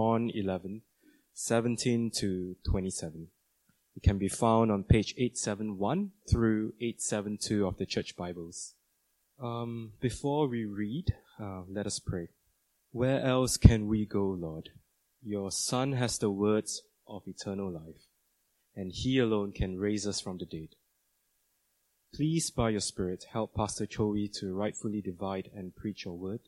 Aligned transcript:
John 0.00 0.30
11, 0.32 0.80
17 1.34 2.10
to 2.20 2.56
27. 2.64 3.28
It 3.94 4.02
can 4.02 4.16
be 4.16 4.28
found 4.28 4.72
on 4.72 4.82
page 4.82 5.12
871 5.18 6.12
through 6.26 6.72
872 6.80 7.66
of 7.66 7.76
the 7.76 7.84
Church 7.84 8.16
Bibles. 8.16 8.76
Um, 9.38 9.92
before 10.00 10.48
we 10.48 10.64
read, 10.64 11.12
uh, 11.38 11.64
let 11.68 11.84
us 11.84 11.98
pray. 11.98 12.28
Where 12.92 13.20
else 13.20 13.58
can 13.58 13.88
we 13.88 14.06
go, 14.06 14.24
Lord? 14.24 14.70
Your 15.22 15.50
Son 15.50 15.92
has 15.92 16.16
the 16.16 16.30
words 16.30 16.80
of 17.06 17.24
eternal 17.26 17.70
life, 17.70 18.06
and 18.74 18.92
He 18.94 19.18
alone 19.18 19.52
can 19.52 19.78
raise 19.78 20.06
us 20.06 20.18
from 20.18 20.38
the 20.38 20.46
dead. 20.46 20.76
Please, 22.14 22.50
by 22.50 22.70
your 22.70 22.80
Spirit, 22.80 23.26
help 23.34 23.54
Pastor 23.54 23.84
Choi 23.84 24.30
to 24.40 24.54
rightfully 24.54 25.02
divide 25.02 25.50
and 25.54 25.76
preach 25.76 26.06
your 26.06 26.16
word. 26.16 26.40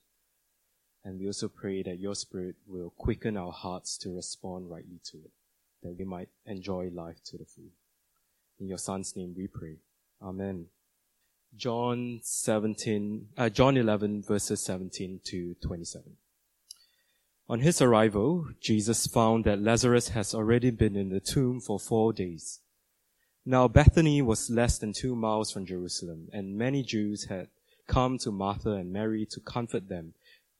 And 1.04 1.18
we 1.18 1.26
also 1.26 1.48
pray 1.48 1.82
that 1.82 1.98
your 1.98 2.14
Spirit 2.14 2.56
will 2.66 2.90
quicken 2.90 3.36
our 3.36 3.52
hearts 3.52 3.98
to 3.98 4.14
respond 4.14 4.70
rightly 4.70 5.00
to 5.10 5.18
it, 5.18 5.30
that 5.82 5.98
we 5.98 6.04
might 6.04 6.28
enjoy 6.46 6.90
life 6.92 7.22
to 7.26 7.38
the 7.38 7.44
full. 7.44 7.72
In 8.60 8.68
your 8.68 8.78
Son's 8.78 9.16
name 9.16 9.34
we 9.36 9.48
pray. 9.48 9.78
Amen. 10.22 10.66
John 11.56 12.20
17, 12.22 13.28
uh, 13.36 13.48
John 13.48 13.76
11 13.76 14.22
verses 14.22 14.62
17 14.62 15.20
to 15.24 15.56
27. 15.60 16.16
On 17.48 17.60
his 17.60 17.82
arrival, 17.82 18.46
Jesus 18.60 19.06
found 19.06 19.44
that 19.44 19.60
Lazarus 19.60 20.08
has 20.10 20.34
already 20.34 20.70
been 20.70 20.96
in 20.96 21.10
the 21.10 21.20
tomb 21.20 21.60
for 21.60 21.78
four 21.78 22.12
days. 22.12 22.60
Now 23.44 23.66
Bethany 23.66 24.22
was 24.22 24.48
less 24.48 24.78
than 24.78 24.92
two 24.92 25.16
miles 25.16 25.50
from 25.50 25.66
Jerusalem, 25.66 26.28
and 26.32 26.56
many 26.56 26.84
Jews 26.84 27.24
had 27.24 27.48
come 27.88 28.16
to 28.18 28.30
Martha 28.30 28.70
and 28.70 28.92
Mary 28.92 29.26
to 29.26 29.40
comfort 29.40 29.88
them 29.88 30.14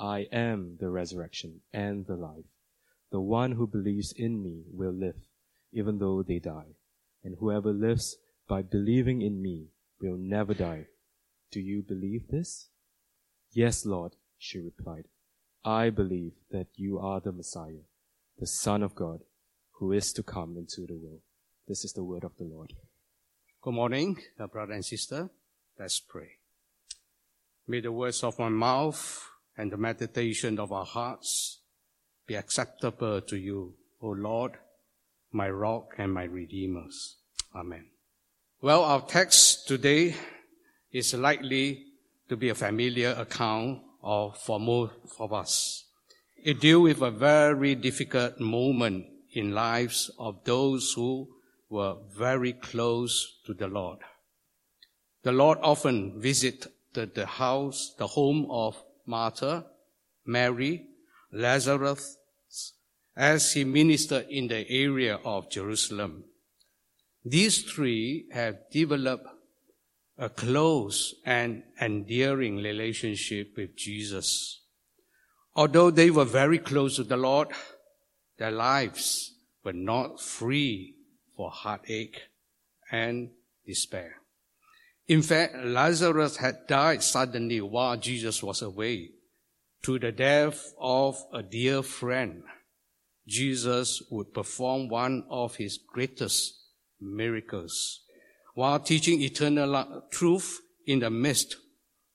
I 0.00 0.28
am 0.32 0.78
the 0.80 0.88
resurrection 0.88 1.60
and 1.74 2.06
the 2.06 2.16
life. 2.16 2.46
The 3.12 3.20
one 3.20 3.52
who 3.52 3.66
believes 3.66 4.12
in 4.16 4.42
me 4.42 4.62
will 4.72 4.92
live, 4.92 5.16
even 5.72 5.98
though 5.98 6.22
they 6.22 6.38
die. 6.38 6.76
And 7.22 7.36
whoever 7.38 7.70
lives 7.70 8.16
by 8.48 8.62
believing 8.62 9.20
in 9.20 9.42
me 9.42 9.66
will 10.00 10.16
never 10.16 10.54
die. 10.54 10.86
Do 11.52 11.60
you 11.60 11.82
believe 11.82 12.28
this? 12.28 12.68
Yes, 13.52 13.84
Lord, 13.84 14.16
she 14.38 14.58
replied. 14.58 15.04
I 15.64 15.90
believe 15.90 16.32
that 16.50 16.68
you 16.76 16.98
are 16.98 17.20
the 17.20 17.32
Messiah, 17.32 17.84
the 18.38 18.46
Son 18.46 18.82
of 18.82 18.94
God, 18.94 19.20
who 19.72 19.92
is 19.92 20.14
to 20.14 20.22
come 20.22 20.56
into 20.56 20.86
the 20.86 20.96
world. 20.96 21.20
This 21.68 21.84
is 21.84 21.92
the 21.92 22.04
word 22.04 22.24
of 22.24 22.36
the 22.38 22.44
Lord. 22.44 22.72
Good 23.60 23.74
morning, 23.74 24.16
brother 24.50 24.72
and 24.72 24.84
sister. 24.84 25.28
Let's 25.78 26.00
pray. 26.00 26.30
May 27.68 27.80
the 27.80 27.92
words 27.92 28.24
of 28.24 28.38
my 28.38 28.48
mouth 28.48 29.29
and 29.60 29.70
the 29.70 29.76
meditation 29.76 30.58
of 30.58 30.72
our 30.72 30.86
hearts 30.86 31.58
be 32.26 32.34
acceptable 32.34 33.20
to 33.20 33.36
you, 33.36 33.74
O 34.00 34.08
Lord, 34.08 34.52
my 35.32 35.50
rock 35.50 35.96
and 35.98 36.14
my 36.14 36.24
redeemers. 36.24 37.16
Amen. 37.54 37.84
Well, 38.62 38.82
our 38.82 39.02
text 39.02 39.68
today 39.68 40.14
is 40.90 41.12
likely 41.12 41.84
to 42.30 42.36
be 42.38 42.48
a 42.48 42.54
familiar 42.54 43.10
account 43.18 43.80
of, 44.02 44.38
for 44.38 44.58
most 44.58 44.94
of 45.18 45.34
us. 45.34 45.84
It 46.42 46.60
deals 46.60 46.84
with 46.84 47.02
a 47.02 47.10
very 47.10 47.74
difficult 47.74 48.40
moment 48.40 49.04
in 49.34 49.52
lives 49.52 50.10
of 50.18 50.42
those 50.44 50.94
who 50.94 51.28
were 51.68 51.96
very 52.16 52.54
close 52.54 53.40
to 53.44 53.52
the 53.52 53.68
Lord. 53.68 53.98
The 55.22 55.32
Lord 55.32 55.58
often 55.60 56.18
visited 56.18 56.70
the 56.94 57.26
house, 57.26 57.94
the 57.98 58.06
home 58.06 58.46
of 58.48 58.82
Martha, 59.10 59.66
Mary, 60.24 60.86
Lazarus, 61.32 62.16
as 63.16 63.52
he 63.52 63.64
ministered 63.64 64.26
in 64.30 64.46
the 64.46 64.64
area 64.70 65.18
of 65.24 65.50
Jerusalem. 65.50 66.24
These 67.24 67.64
three 67.64 68.26
have 68.32 68.70
developed 68.70 69.26
a 70.16 70.28
close 70.28 71.14
and 71.26 71.64
endearing 71.80 72.56
relationship 72.58 73.56
with 73.56 73.76
Jesus. 73.76 74.60
Although 75.56 75.90
they 75.90 76.10
were 76.10 76.24
very 76.24 76.58
close 76.58 76.96
to 76.96 77.04
the 77.04 77.16
Lord, 77.16 77.48
their 78.38 78.52
lives 78.52 79.34
were 79.64 79.72
not 79.72 80.20
free 80.20 80.94
for 81.36 81.50
heartache 81.50 82.20
and 82.92 83.30
despair. 83.66 84.19
In 85.10 85.22
fact, 85.22 85.56
Lazarus 85.64 86.36
had 86.36 86.68
died 86.68 87.02
suddenly 87.02 87.60
while 87.60 87.96
Jesus 87.96 88.44
was 88.44 88.62
away. 88.62 89.10
To 89.82 89.98
the 89.98 90.12
death 90.12 90.72
of 90.78 91.20
a 91.32 91.42
dear 91.42 91.82
friend, 91.82 92.44
Jesus 93.26 94.04
would 94.08 94.32
perform 94.32 94.88
one 94.88 95.24
of 95.28 95.56
his 95.56 95.78
greatest 95.78 96.54
miracles 97.00 98.02
while 98.54 98.78
teaching 98.78 99.20
eternal 99.20 100.04
truth 100.12 100.60
in 100.86 101.00
the 101.00 101.10
midst 101.10 101.56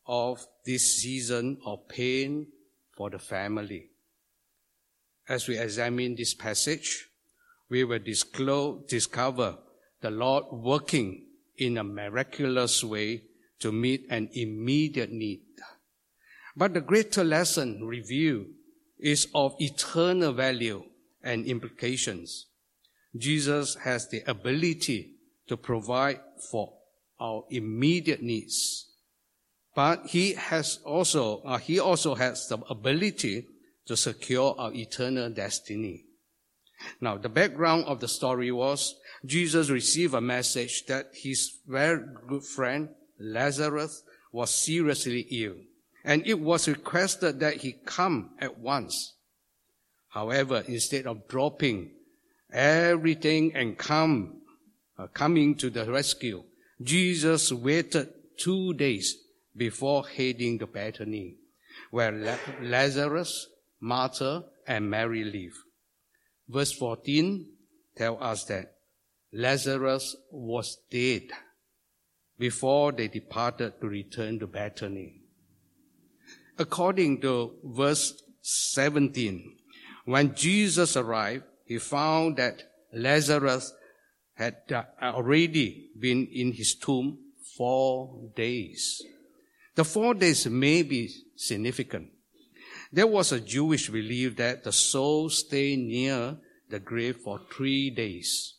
of 0.08 0.48
this 0.66 1.02
season 1.02 1.58
of 1.66 1.90
pain 1.90 2.48
for 2.96 3.10
the 3.10 3.20
family. 3.20 3.90
As 5.28 5.50
we 5.50 5.58
examine 5.58 6.16
this 6.16 6.34
passage, 6.34 7.10
we 7.68 7.84
will 7.84 8.00
disclose, 8.00 8.86
discover 8.88 9.58
the 10.00 10.12
Lord 10.12 10.46
working 10.50 11.26
in 11.58 11.78
a 11.78 11.84
miraculous 11.84 12.84
way 12.84 13.24
to 13.60 13.72
meet 13.72 14.06
an 14.10 14.30
immediate 14.34 15.12
need. 15.12 15.42
But 16.56 16.74
the 16.74 16.82
greater 16.82 17.24
lesson 17.24 17.86
revealed 17.86 18.48
is 19.00 19.28
of 19.34 19.56
eternal 19.60 20.34
value 20.34 20.84
and 21.24 21.46
implications. 21.46 22.48
Jesus 23.18 23.76
has 23.76 24.08
the 24.10 24.24
ability 24.28 25.16
to 25.48 25.58
provide 25.58 26.20
for 26.52 26.74
our 27.20 27.44
immediate 27.50 28.22
needs. 28.22 28.88
But 29.76 30.08
he 30.08 30.34
has 30.34 30.80
also, 30.86 31.42
uh, 31.42 31.58
he 31.58 31.80
also 31.80 32.16
has 32.16 32.48
the 32.48 32.58
ability 32.70 33.48
to 33.86 33.98
secure 33.98 34.56
our 34.58 34.74
eternal 34.74 35.30
destiny. 35.30 36.06
Now, 37.02 37.18
the 37.18 37.30
background 37.30 37.86
of 37.86 38.00
the 38.00 38.08
story 38.08 38.52
was 38.52 38.96
Jesus 39.26 39.70
received 39.70 40.14
a 40.14 40.22
message 40.22 40.86
that 40.88 41.08
his 41.14 41.60
very 41.68 42.04
good 42.28 42.44
friend 42.44 42.90
Lazarus 43.20 44.04
was 44.32 44.52
seriously 44.52 45.22
ill, 45.32 45.56
and 46.04 46.26
it 46.28 46.40
was 46.40 46.68
requested 46.68 47.40
that 47.40 47.58
he 47.58 47.74
come 47.86 48.32
at 48.40 48.60
once. 48.60 49.14
However, 50.10 50.64
instead 50.68 51.08
of 51.08 51.28
dropping 51.28 51.92
everything 52.52 53.56
and 53.56 53.78
come, 53.78 54.42
uh, 54.98 55.08
coming 55.08 55.56
to 55.56 55.70
the 55.70 55.90
rescue, 55.92 56.44
Jesus 56.82 57.52
waited 57.52 58.10
two 58.38 58.74
days 58.74 59.16
before 59.56 60.06
heading 60.08 60.60
to 60.60 60.68
Bethany, 60.68 61.36
where 61.92 62.38
Lazarus, 62.62 63.48
Martha, 63.80 64.46
and 64.68 64.90
Mary 64.90 65.24
live. 65.24 65.65
Verse 66.48 66.72
14 66.74 67.48
tells 67.96 68.22
us 68.22 68.44
that 68.46 68.76
Lazarus 69.34 70.16
was 70.32 70.78
dead 70.90 71.24
before 72.38 72.92
they 72.92 73.08
departed 73.08 73.80
to 73.82 73.88
return 73.88 74.40
to 74.40 74.48
Bethany. 74.48 75.22
According 76.58 77.22
to 77.22 77.56
verse 77.64 78.22
17, 78.42 79.58
when 80.06 80.36
Jesus 80.36 80.96
arrived, 80.96 81.44
he 81.66 81.80
found 81.80 82.38
that 82.38 82.64
Lazarus 82.94 83.74
had 84.36 84.58
uh, 84.72 84.84
already 85.02 85.90
been 86.00 86.28
in 86.28 86.52
his 86.54 86.76
tomb 86.76 87.18
four 87.58 88.30
days. 88.36 89.02
The 89.76 89.84
four 89.84 90.14
days 90.14 90.48
may 90.48 90.84
be 90.84 91.10
significant 91.36 92.10
there 92.96 93.08
was 93.08 93.34
a 93.34 93.42
Jewish 93.42 93.90
belief 93.90 94.38
that 94.38 94.64
the 94.64 94.72
soul 94.72 95.30
stayed 95.30 95.80
near 95.80 96.38
the 96.70 96.80
grave 96.80 97.18
for 97.18 97.42
three 97.52 97.90
days, 97.90 98.54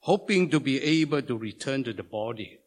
hoping 0.00 0.50
to 0.50 0.60
be 0.60 0.78
able 0.82 1.22
to 1.22 1.38
return 1.38 1.82
to 1.84 1.94
the 1.94 2.02
body. 2.02 2.58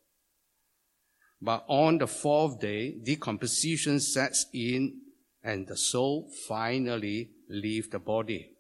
But 1.40 1.64
on 1.68 2.00
the 2.00 2.08
fourth 2.08 2.60
day, 2.60 2.96
decomposition 3.04 4.00
sets 4.00 4.48
in 4.52 5.02
and 5.44 5.68
the 5.68 5.78
soul 5.78 6.32
finally 6.48 7.30
leaves 7.48 7.90
the 7.90 8.00
body. 8.00 8.58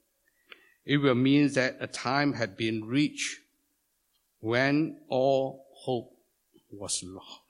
It 0.85 0.97
will 0.97 1.15
mean 1.15 1.51
that 1.53 1.77
a 1.79 1.87
time 1.87 2.33
had 2.33 2.55
been 2.55 2.85
reached 2.85 3.39
when 4.39 4.99
all 5.09 5.65
hope 5.73 6.13
was 6.71 7.03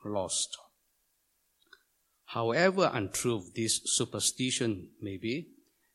lost. 0.05 0.57
However 2.29 2.91
untrue 2.93 3.43
this 3.55 3.81
superstition 3.85 4.89
may 5.01 5.17
be, 5.17 5.47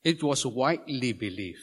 it 0.02 0.20
was 0.20 0.44
widely 0.44 1.12
believed. 1.12 1.60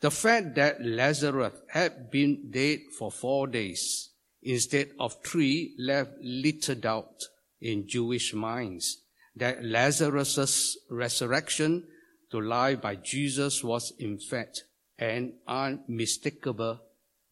The 0.00 0.10
fact 0.10 0.54
that 0.56 0.84
Lazarus 0.84 1.54
had 1.68 2.10
been 2.10 2.50
dead 2.50 2.80
for 2.98 3.10
four 3.10 3.46
days 3.46 4.10
instead 4.42 4.90
of 5.00 5.16
three 5.24 5.74
left 5.78 6.10
little 6.20 6.74
doubt 6.74 7.24
in 7.58 7.88
Jewish 7.88 8.34
minds 8.34 9.00
that 9.34 9.64
Lazarus' 9.64 10.76
resurrection 10.90 11.88
to 12.32 12.42
life 12.42 12.82
by 12.82 12.96
Jesus 12.96 13.64
was 13.64 13.94
in 13.98 14.18
fact 14.18 14.64
an 14.98 15.38
unmistakable 15.48 16.80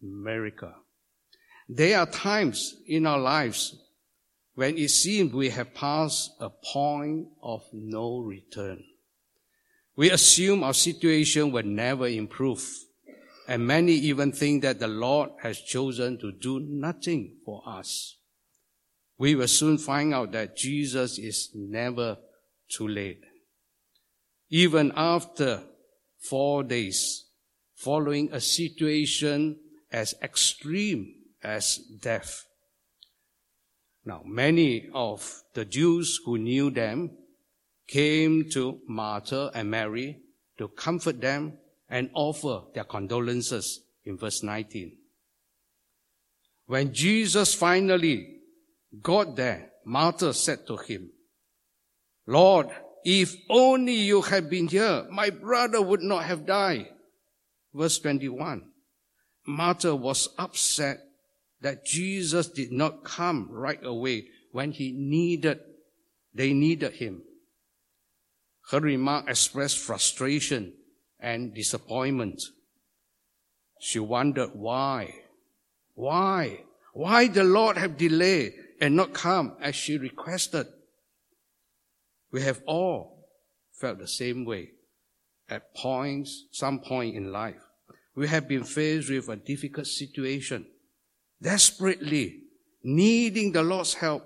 miracle. 0.00 0.73
There 1.69 1.99
are 1.99 2.06
times 2.06 2.75
in 2.87 3.05
our 3.05 3.19
lives 3.19 3.76
when 4.54 4.76
it 4.76 4.90
seems 4.90 5.32
we 5.32 5.49
have 5.50 5.75
passed 5.75 6.32
a 6.40 6.50
point 6.50 7.28
of 7.43 7.62
no 7.72 8.19
return. 8.19 8.84
We 9.96 10.10
assume 10.10 10.62
our 10.62 10.75
situation 10.75 11.52
will 11.52 11.64
never 11.64 12.06
improve, 12.06 12.66
and 13.49 13.66
many 13.66 13.93
even 13.93 14.32
think 14.32 14.62
that 14.62 14.78
the 14.78 14.88
Lord 14.88 15.31
has 15.43 15.60
chosen 15.60 16.19
to 16.19 16.32
do 16.32 16.60
nothing 16.60 17.37
for 17.44 17.62
us. 17.66 18.16
We 19.19 19.34
will 19.34 19.49
soon 19.49 19.78
find 19.78 20.14
out 20.14 20.32
that 20.32 20.56
Jesus 20.56 21.19
is 21.19 21.50
never 21.55 22.16
too 22.69 22.88
late. 22.88 23.22
Even 24.50 24.93
after 24.96 25.62
four 26.19 26.62
days, 26.62 27.26
following 27.75 28.31
a 28.32 28.40
situation 28.40 29.58
as 29.90 30.14
extreme 30.22 31.14
as 31.43 31.78
death, 32.00 32.44
now, 34.04 34.22
many 34.25 34.90
of 34.93 35.43
the 35.54 35.64
Jews 35.64 36.20
who 36.25 36.37
knew 36.38 36.70
them 36.70 37.10
came 37.87 38.49
to 38.50 38.81
Martha 38.88 39.50
and 39.54 39.70
Mary 39.70 40.19
to 40.58 40.69
comfort 40.69 41.20
them 41.20 41.58
and 41.88 42.10
offer 42.14 42.62
their 42.75 42.84
condolences 42.84 43.81
in 44.04 44.19
verse 44.19 44.43
19. 44.43 44.96
When 46.66 46.93
Jesus 46.93 47.54
finally 47.54 48.38
got 49.02 49.37
there, 49.37 49.70
Martha 49.84 50.34
said 50.34 50.66
to 50.66 50.76
him, 50.76 51.10
Lord, 52.26 52.69
if 53.05 53.34
only 53.48 53.94
you 53.94 54.22
had 54.22 54.48
been 54.48 54.69
here, 54.69 55.06
my 55.10 55.31
brother 55.31 55.82
would 55.82 56.02
not 56.02 56.25
have 56.25 56.46
died. 56.46 56.88
Verse 57.75 57.98
21. 57.98 58.64
Martha 59.46 59.94
was 59.94 60.28
upset 60.38 61.00
that 61.62 61.84
Jesus 61.84 62.48
did 62.48 62.72
not 62.72 63.04
come 63.04 63.48
right 63.50 63.82
away 63.84 64.26
when 64.50 64.72
he 64.72 64.92
needed, 64.92 65.60
they 66.34 66.52
needed 66.52 66.94
him. 66.94 67.22
Her 68.70 68.80
remark 68.80 69.28
expressed 69.28 69.78
frustration 69.78 70.74
and 71.20 71.54
disappointment. 71.54 72.42
She 73.80 73.98
wondered 73.98 74.50
why, 74.54 75.14
why, 75.94 76.64
why 76.92 77.28
the 77.28 77.44
Lord 77.44 77.76
have 77.76 77.96
delayed 77.96 78.52
and 78.80 78.96
not 78.96 79.12
come 79.12 79.56
as 79.60 79.76
she 79.76 79.98
requested. 79.98 80.66
We 82.32 82.42
have 82.42 82.60
all 82.66 83.28
felt 83.72 83.98
the 83.98 84.08
same 84.08 84.44
way 84.44 84.70
at 85.48 85.74
points, 85.74 86.46
some 86.50 86.80
point 86.80 87.14
in 87.14 87.30
life. 87.30 87.60
We 88.16 88.28
have 88.28 88.48
been 88.48 88.64
faced 88.64 89.10
with 89.10 89.28
a 89.28 89.36
difficult 89.36 89.86
situation 89.86 90.66
desperately 91.42 92.42
needing 92.82 93.52
the 93.52 93.62
Lord's 93.62 93.94
help, 93.94 94.24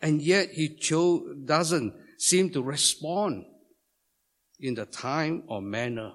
and 0.00 0.20
yet 0.20 0.50
He 0.50 0.76
cho- 0.76 1.34
doesn't 1.44 1.94
seem 2.18 2.50
to 2.50 2.62
respond 2.62 3.44
in 4.58 4.74
the 4.74 4.86
time 4.86 5.44
or 5.46 5.62
manner 5.62 6.12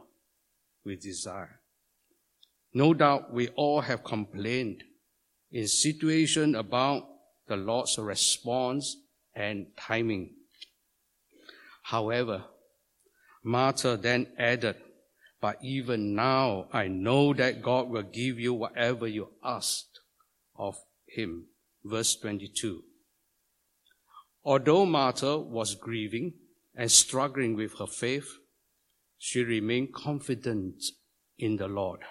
we 0.84 0.96
desire. 0.96 1.60
No 2.74 2.94
doubt 2.94 3.34
we 3.34 3.50
all 3.50 3.82
have 3.82 4.04
complained 4.04 4.84
in 5.52 5.68
situation 5.68 6.56
about 6.56 7.08
the 7.48 7.58
Lord's 7.58 7.98
response 7.98 8.98
and 9.36 9.68
timing. 9.78 10.34
However, 11.84 12.46
Martha 13.44 13.98
then 13.98 14.28
added, 14.38 14.78
but 15.42 15.58
even 15.62 16.16
now 16.16 16.68
I 16.72 16.88
know 16.88 17.34
that 17.34 17.62
God 17.62 17.90
will 17.90 18.04
give 18.04 18.40
you 18.40 18.54
whatever 18.54 19.08
you 19.08 19.30
ask 19.44 19.86
of 20.62 20.78
him. 21.08 21.46
Verse 21.84 22.16
22. 22.16 22.84
Although 24.46 24.86
Martha 24.86 25.38
was 25.38 25.76
grieving 25.76 26.34
and 26.76 26.92
struggling 26.92 27.56
with 27.56 27.78
her 27.80 27.88
faith, 27.88 28.30
she 29.18 29.44
remained 29.44 29.94
confident 29.94 30.84
in 31.38 31.58
the 31.58 31.68
Lord. 31.68 32.02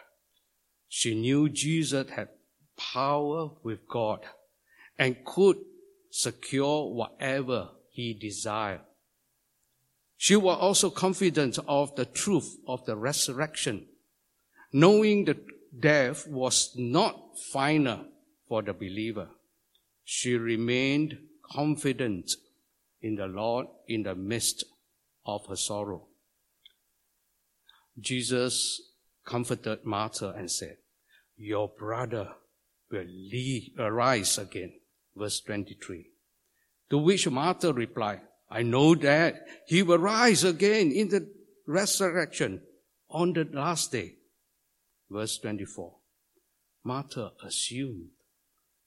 She 0.89 1.15
knew 1.15 1.49
Jesus 1.49 2.11
had 2.11 2.29
power 2.77 3.51
with 3.63 3.87
God 3.89 4.21
and 4.99 5.25
could 5.25 5.59
secure 6.11 6.93
whatever 6.93 7.69
he 7.91 8.15
desired. 8.15 8.81
She 10.17 10.37
was 10.37 10.59
also 10.61 10.91
confident 10.91 11.59
of 11.67 11.95
the 11.95 12.05
truth 12.05 12.59
of 12.67 12.85
the 12.85 12.97
resurrection, 12.97 13.87
knowing 14.73 15.25
that 15.27 15.39
death 15.79 16.27
was 16.29 16.75
not 16.77 17.39
final 17.53 18.05
for 18.51 18.63
the 18.63 18.73
believer. 18.73 19.29
She 20.03 20.35
remained 20.35 21.19
confident 21.53 22.33
in 23.01 23.15
the 23.15 23.29
Lord 23.29 23.69
in 23.87 24.03
the 24.03 24.17
midst 24.17 24.65
of 25.25 25.47
her 25.47 25.55
sorrow. 25.55 26.09
Jesus 27.99 28.83
comforted 29.25 29.85
Martha 29.85 30.35
and 30.37 30.51
said, 30.51 30.79
Your 31.37 31.69
brother 31.69 32.33
will 32.91 33.07
leave, 33.07 33.71
arise 33.79 34.37
again. 34.37 34.73
Verse 35.15 35.41
23. 35.43 36.07
To 36.91 36.99
which 36.99 37.31
Martha 37.31 37.73
replied, 37.73 38.23
I 38.51 38.63
know 38.63 38.97
that 38.97 39.47
he 39.69 39.85
will 39.85 39.99
rise 39.99 40.43
again 40.43 40.91
in 40.91 41.09
the 41.09 41.31
resurrection 41.69 42.63
on 43.09 43.33
the 43.33 43.45
last 43.53 43.93
day. 43.93 44.17
Verse 45.09 45.39
24. 45.39 45.95
Martha 46.83 47.31
assumed 47.45 48.09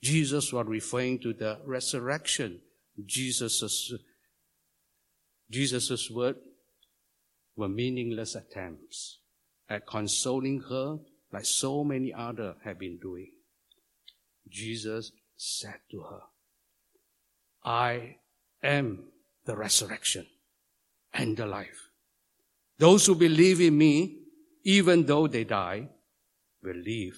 Jesus 0.04 0.52
was 0.52 0.68
referring 0.68 1.20
to 1.20 1.32
the 1.32 1.60
resurrection. 1.66 2.60
Jesus' 3.06 3.94
Jesus's 5.50 6.12
word 6.12 6.36
were 7.56 7.70
meaningless 7.70 8.36
attempts 8.36 9.20
at 9.70 9.88
consoling 9.88 10.60
her 10.70 10.98
like 11.32 11.46
so 11.46 11.86
many 11.86 12.14
others 12.14 12.56
have 12.66 12.78
been 12.78 13.00
doing. 13.02 13.32
Jesus 14.50 15.14
said 15.38 15.80
to 15.92 16.02
her, 16.02 16.22
I 17.64 18.18
am 18.62 19.06
the 19.46 19.56
resurrection 19.56 20.28
and 21.14 21.38
the 21.38 21.46
life. 21.46 21.92
Those 22.78 23.06
who 23.06 23.16
believe 23.16 23.62
in 23.62 23.78
me, 23.78 24.18
even 24.66 25.06
though 25.06 25.28
they 25.28 25.46
die, 25.46 25.88
will 26.62 26.76
live 26.76 27.16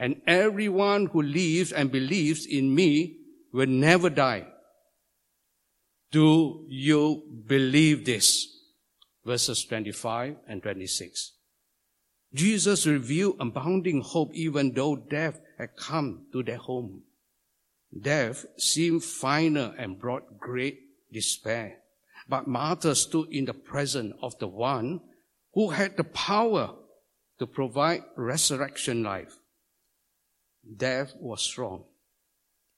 and 0.00 0.22
everyone 0.26 1.06
who 1.12 1.20
lives 1.20 1.72
and 1.72 1.92
believes 1.92 2.46
in 2.46 2.74
me 2.74 3.18
will 3.52 3.66
never 3.68 4.08
die. 4.08 4.46
Do 6.10 6.64
you 6.68 7.22
believe 7.46 8.06
this? 8.06 8.48
Verses 9.26 9.62
25 9.66 10.36
and 10.48 10.62
26. 10.62 11.32
Jesus 12.32 12.86
revealed 12.86 13.36
abounding 13.40 14.00
hope 14.00 14.30
even 14.32 14.72
though 14.72 14.96
death 14.96 15.38
had 15.58 15.76
come 15.76 16.24
to 16.32 16.42
their 16.42 16.56
home. 16.56 17.02
Death 18.00 18.46
seemed 18.56 19.04
final 19.04 19.74
and 19.76 19.98
brought 19.98 20.38
great 20.38 20.78
despair. 21.12 21.76
But 22.26 22.48
Martha 22.48 22.94
stood 22.94 23.28
in 23.30 23.44
the 23.44 23.52
presence 23.52 24.14
of 24.22 24.38
the 24.38 24.48
one 24.48 25.00
who 25.52 25.70
had 25.70 25.98
the 25.98 26.04
power 26.04 26.74
to 27.38 27.46
provide 27.46 28.04
resurrection 28.16 29.02
life 29.02 29.39
death 30.76 31.14
was 31.18 31.42
strong, 31.42 31.84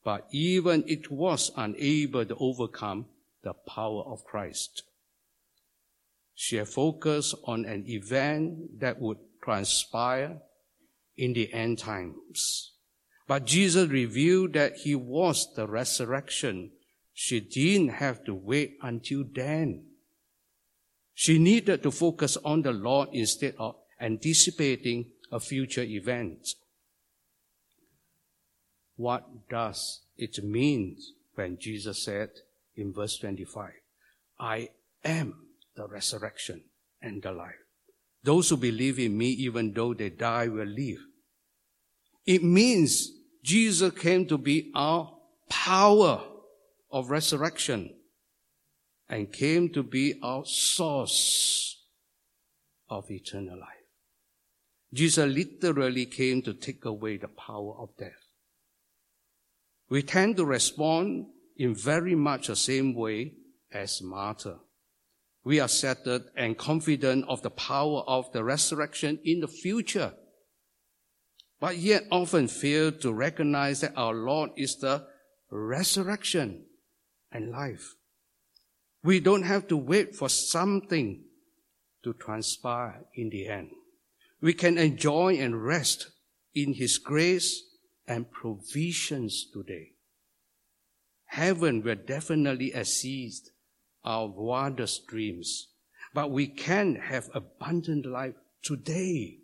but 0.04 0.26
even 0.30 0.84
it 0.86 1.10
was 1.10 1.50
unable 1.56 2.24
to 2.24 2.36
overcome 2.36 3.06
the 3.42 3.52
power 3.52 4.02
of 4.02 4.24
Christ. 4.24 4.82
She 6.34 6.56
had 6.56 6.68
focused 6.68 7.34
on 7.44 7.64
an 7.64 7.84
event 7.88 8.80
that 8.80 9.00
would 9.00 9.18
transpire 9.42 10.40
in 11.16 11.32
the 11.32 11.52
end 11.52 11.78
times. 11.78 12.72
But 13.28 13.46
Jesus 13.46 13.88
revealed 13.88 14.54
that 14.54 14.76
he 14.78 14.94
was 14.94 15.52
the 15.54 15.66
resurrection. 15.66 16.72
She 17.12 17.40
didn't 17.40 17.90
have 17.90 18.24
to 18.24 18.34
wait 18.34 18.76
until 18.82 19.24
then. 19.24 19.84
She 21.14 21.38
needed 21.38 21.82
to 21.82 21.90
focus 21.90 22.36
on 22.44 22.62
the 22.62 22.72
Lord 22.72 23.10
instead 23.12 23.54
of 23.58 23.76
anticipating 24.00 25.12
a 25.30 25.38
future 25.38 25.82
event. 25.82 26.54
What 28.96 29.48
does 29.48 30.00
it 30.16 30.42
mean 30.44 30.96
when 31.34 31.58
Jesus 31.58 32.04
said 32.04 32.30
in 32.76 32.92
verse 32.92 33.18
25, 33.18 33.70
I 34.38 34.68
am 35.04 35.34
the 35.74 35.86
resurrection 35.86 36.62
and 37.00 37.22
the 37.22 37.32
life. 37.32 37.54
Those 38.22 38.50
who 38.50 38.56
believe 38.56 38.98
in 38.98 39.16
me, 39.16 39.30
even 39.30 39.72
though 39.72 39.94
they 39.94 40.10
die, 40.10 40.48
will 40.48 40.66
live. 40.66 41.00
It 42.24 42.44
means 42.44 43.10
Jesus 43.42 43.92
came 43.98 44.26
to 44.26 44.38
be 44.38 44.70
our 44.74 45.12
power 45.48 46.22
of 46.90 47.10
resurrection 47.10 47.94
and 49.08 49.32
came 49.32 49.70
to 49.70 49.82
be 49.82 50.14
our 50.22 50.44
source 50.44 51.84
of 52.88 53.10
eternal 53.10 53.58
life. 53.58 53.68
Jesus 54.92 55.26
literally 55.34 56.06
came 56.06 56.42
to 56.42 56.54
take 56.54 56.84
away 56.84 57.16
the 57.16 57.28
power 57.28 57.74
of 57.78 57.96
death. 57.96 58.21
We 59.92 60.02
tend 60.02 60.38
to 60.38 60.46
respond 60.46 61.26
in 61.54 61.74
very 61.74 62.14
much 62.14 62.46
the 62.46 62.56
same 62.56 62.94
way 62.94 63.34
as 63.70 64.00
Martha. 64.00 64.60
We 65.44 65.60
are 65.60 65.68
settled 65.68 66.22
and 66.34 66.56
confident 66.56 67.26
of 67.28 67.42
the 67.42 67.50
power 67.50 68.00
of 68.06 68.32
the 68.32 68.42
resurrection 68.42 69.18
in 69.22 69.40
the 69.40 69.48
future, 69.48 70.14
but 71.60 71.76
yet 71.76 72.04
often 72.10 72.48
fail 72.48 72.90
to 72.90 73.12
recognize 73.12 73.82
that 73.82 73.92
our 73.94 74.14
Lord 74.14 74.52
is 74.56 74.76
the 74.76 75.08
resurrection 75.50 76.64
and 77.30 77.50
life. 77.50 77.96
We 79.04 79.20
don't 79.20 79.42
have 79.42 79.68
to 79.68 79.76
wait 79.76 80.16
for 80.16 80.30
something 80.30 81.22
to 82.02 82.14
transpire 82.14 83.04
in 83.14 83.28
the 83.28 83.46
end. 83.46 83.72
We 84.40 84.54
can 84.54 84.78
enjoy 84.78 85.34
and 85.34 85.62
rest 85.62 86.12
in 86.54 86.72
His 86.72 86.96
grace 86.96 87.62
and 88.06 88.30
provisions 88.30 89.46
today. 89.52 89.92
Heaven 91.26 91.82
will 91.82 91.96
definitely 91.96 92.72
assist 92.72 93.50
our 94.04 94.28
wildest 94.28 95.06
dreams, 95.06 95.68
but 96.12 96.30
we 96.30 96.46
can 96.46 96.96
have 96.96 97.30
abundant 97.34 98.04
life 98.04 98.34
today. 98.62 99.38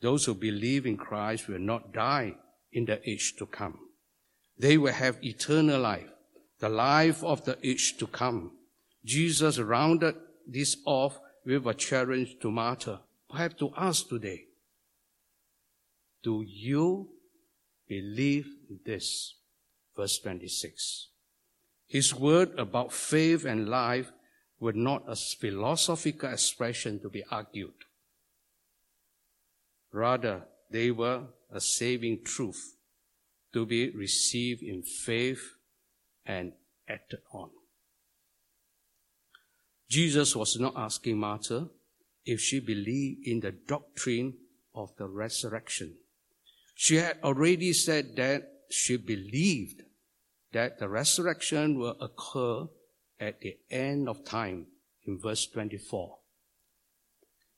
Those 0.00 0.24
who 0.24 0.34
believe 0.34 0.86
in 0.86 0.96
Christ 0.96 1.48
will 1.48 1.58
not 1.58 1.92
die 1.92 2.36
in 2.72 2.84
the 2.84 3.00
age 3.08 3.34
to 3.38 3.46
come. 3.46 3.78
They 4.58 4.78
will 4.78 4.92
have 4.92 5.22
eternal 5.24 5.80
life, 5.80 6.10
the 6.60 6.68
life 6.68 7.22
of 7.22 7.44
the 7.44 7.58
age 7.62 7.96
to 7.98 8.06
come. 8.06 8.52
Jesus 9.04 9.58
rounded 9.58 10.14
this 10.46 10.76
off 10.84 11.20
with 11.44 11.66
a 11.66 11.74
challenge 11.74 12.36
to 12.40 12.50
Martha, 12.50 13.00
perhaps 13.30 13.56
to 13.56 13.68
us 13.70 14.02
today. 14.02 14.47
Do 16.28 16.44
you 16.46 17.08
believe 17.88 18.48
this? 18.84 19.36
Verse 19.96 20.18
26. 20.18 21.08
His 21.86 22.14
word 22.14 22.50
about 22.58 22.92
faith 22.92 23.46
and 23.46 23.66
life 23.66 24.12
were 24.60 24.74
not 24.74 25.04
a 25.08 25.16
philosophical 25.16 26.30
expression 26.30 27.00
to 27.00 27.08
be 27.08 27.24
argued. 27.30 27.80
Rather, 29.90 30.42
they 30.70 30.90
were 30.90 31.22
a 31.50 31.62
saving 31.62 32.24
truth 32.24 32.76
to 33.54 33.64
be 33.64 33.88
received 33.88 34.62
in 34.62 34.82
faith 34.82 35.54
and 36.26 36.52
acted 36.86 37.20
on. 37.32 37.48
Jesus 39.88 40.36
was 40.36 40.60
not 40.60 40.74
asking 40.76 41.16
Martha 41.16 41.70
if 42.26 42.38
she 42.38 42.60
believed 42.60 43.26
in 43.26 43.40
the 43.40 43.52
doctrine 43.52 44.34
of 44.74 44.94
the 44.98 45.08
resurrection. 45.08 45.94
She 46.80 46.94
had 46.94 47.18
already 47.24 47.72
said 47.72 48.14
that 48.18 48.52
she 48.70 48.98
believed 48.98 49.82
that 50.52 50.78
the 50.78 50.88
resurrection 50.88 51.76
will 51.76 51.96
occur 52.00 52.68
at 53.18 53.40
the 53.40 53.56
end 53.68 54.08
of 54.08 54.24
time 54.24 54.68
in 55.04 55.18
verse 55.18 55.48
24. 55.48 56.18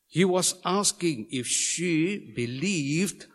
He 0.07 0.25
was 0.25 0.59
asking 0.65 1.27
if 1.31 1.47
she 1.47 2.33
believed 2.35 3.27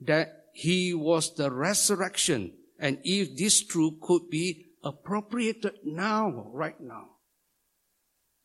that 0.00 0.46
he 0.54 0.94
was 0.94 1.34
the 1.34 1.50
resurrection 1.50 2.54
and 2.78 2.98
if 3.04 3.36
this 3.36 3.62
truth 3.62 4.00
could 4.00 4.30
be 4.30 4.68
appropriated 4.82 5.74
now, 5.84 6.48
right 6.50 6.80
now. 6.80 7.08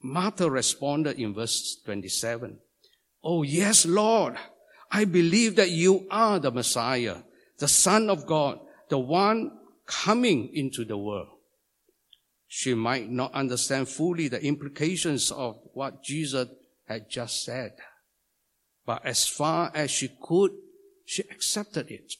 Martha 0.02 0.52
responded 0.52 1.18
in 1.18 1.34
verse 1.34 1.78
27. 1.86 2.60
Oh, 3.24 3.44
yes, 3.44 3.86
Lord. 3.86 4.36
I 4.92 5.06
believe 5.06 5.56
that 5.56 5.72
you 5.72 6.06
are 6.12 6.38
the 6.38 6.52
Messiah, 6.52 7.18
the 7.58 7.68
Son 7.68 8.10
of 8.10 8.26
God, 8.26 8.60
the 8.90 9.00
one 9.00 9.52
coming 9.86 10.50
into 10.54 10.84
the 10.84 10.98
world. 10.98 11.30
She 12.48 12.74
might 12.74 13.10
not 13.10 13.34
understand 13.34 13.88
fully 13.88 14.28
the 14.28 14.44
implications 14.44 15.32
of 15.32 15.58
what 15.74 16.04
Jesus 16.04 16.50
had 16.86 17.10
just 17.10 17.46
said. 17.46 17.72
But 18.86 19.06
as 19.06 19.26
far 19.26 19.72
as 19.74 19.90
she 19.90 20.10
could, 20.22 20.52
she 21.06 21.24
accepted 21.32 21.90
it. 21.90 22.14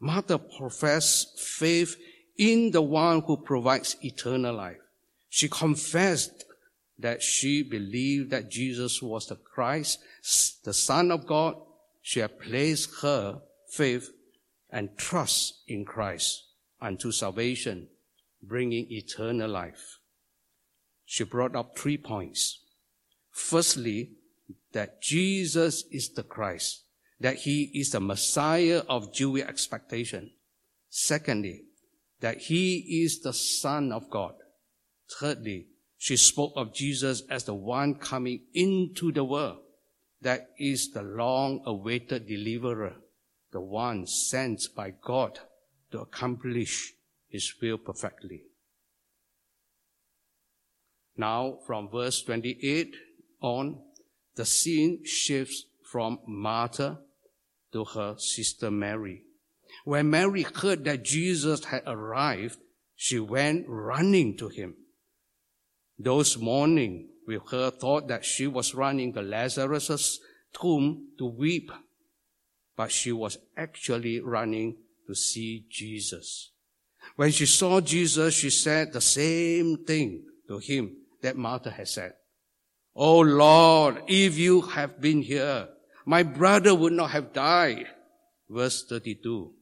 Martha 0.00 0.38
professed 0.38 1.38
faith 1.38 1.96
in 2.38 2.70
the 2.70 2.80
one 2.80 3.20
who 3.22 3.36
provides 3.36 3.96
eternal 4.02 4.54
life. 4.54 4.78
She 5.28 5.48
confessed 5.48 6.44
that 6.98 7.22
she 7.22 7.62
believed 7.62 8.30
that 8.30 8.50
Jesus 8.50 9.00
was 9.00 9.26
the 9.26 9.36
Christ, 9.36 10.00
the 10.64 10.72
Son 10.72 11.10
of 11.10 11.26
God. 11.26 11.56
She 12.02 12.20
had 12.20 12.40
placed 12.40 12.90
her 13.02 13.40
faith 13.68 14.10
and 14.70 14.96
trust 14.96 15.62
in 15.68 15.84
Christ 15.84 16.44
unto 16.80 17.12
salvation, 17.12 17.88
bringing 18.42 18.90
eternal 18.90 19.50
life. 19.50 19.98
She 21.04 21.24
brought 21.24 21.56
up 21.56 21.78
three 21.78 21.96
points. 21.96 22.60
Firstly, 23.30 24.10
that 24.72 25.00
Jesus 25.00 25.84
is 25.90 26.10
the 26.10 26.22
Christ, 26.22 26.82
that 27.20 27.36
he 27.36 27.70
is 27.74 27.90
the 27.90 28.00
Messiah 28.00 28.82
of 28.88 29.14
Jewish 29.14 29.44
expectation. 29.44 30.32
Secondly, 30.90 31.64
that 32.20 32.38
he 32.38 33.02
is 33.04 33.20
the 33.20 33.32
Son 33.32 33.92
of 33.92 34.10
God. 34.10 34.34
Thirdly, 35.18 35.68
she 35.98 36.16
spoke 36.16 36.52
of 36.54 36.72
Jesus 36.72 37.22
as 37.28 37.44
the 37.44 37.54
one 37.54 37.96
coming 37.96 38.42
into 38.54 39.10
the 39.12 39.24
world. 39.24 39.58
That 40.22 40.50
is 40.58 40.90
the 40.92 41.02
long 41.02 41.62
awaited 41.66 42.26
deliverer, 42.26 42.94
the 43.52 43.60
one 43.60 44.06
sent 44.06 44.62
by 44.74 44.94
God 45.02 45.38
to 45.90 46.00
accomplish 46.00 46.92
his 47.28 47.52
will 47.60 47.78
perfectly. 47.78 48.42
Now, 51.16 51.58
from 51.66 51.88
verse 51.90 52.22
28 52.22 52.94
on, 53.40 53.80
the 54.36 54.44
scene 54.44 55.04
shifts 55.04 55.64
from 55.82 56.20
Martha 56.26 57.00
to 57.72 57.84
her 57.84 58.14
sister 58.18 58.70
Mary. 58.70 59.22
When 59.84 60.10
Mary 60.10 60.42
heard 60.42 60.84
that 60.84 61.04
Jesus 61.04 61.64
had 61.64 61.82
arrived, 61.86 62.58
she 62.94 63.18
went 63.18 63.66
running 63.68 64.36
to 64.38 64.48
him. 64.48 64.76
Those 65.98 66.38
mourning 66.38 67.08
with 67.26 67.42
her 67.50 67.70
thought 67.70 68.08
that 68.08 68.24
she 68.24 68.46
was 68.46 68.74
running 68.74 69.12
to 69.14 69.22
Lazarus' 69.22 70.20
tomb 70.52 71.08
to 71.18 71.26
weep, 71.26 71.70
but 72.76 72.92
she 72.92 73.12
was 73.12 73.38
actually 73.56 74.20
running 74.20 74.76
to 75.06 75.14
see 75.14 75.66
Jesus. 75.68 76.52
When 77.16 77.32
she 77.32 77.46
saw 77.46 77.80
Jesus, 77.80 78.34
she 78.34 78.50
said 78.50 78.92
the 78.92 79.00
same 79.00 79.84
thing 79.84 80.24
to 80.46 80.58
him 80.58 80.96
that 81.22 81.36
Martha 81.36 81.70
had 81.70 81.88
said. 81.88 82.12
Oh 82.94 83.20
Lord, 83.20 84.02
if 84.06 84.38
you 84.38 84.60
have 84.60 85.00
been 85.00 85.22
here, 85.22 85.68
my 86.04 86.22
brother 86.22 86.74
would 86.74 86.92
not 86.92 87.10
have 87.10 87.32
died. 87.32 87.86
Verse 88.48 88.84
32. 88.84 89.52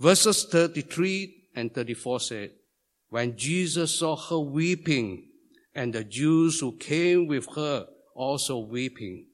Verses 0.00 0.44
33 0.44 1.48
and 1.54 1.72
34 1.72 2.20
said, 2.20 2.50
when 3.08 3.36
Jesus 3.36 3.98
saw 3.98 4.16
her 4.16 4.40
weeping 4.40 5.28
and 5.74 5.92
the 5.92 6.04
Jews 6.04 6.60
who 6.60 6.76
came 6.76 7.26
with 7.26 7.48
her 7.56 7.86
also 8.14 8.58
weeping, 8.58 9.26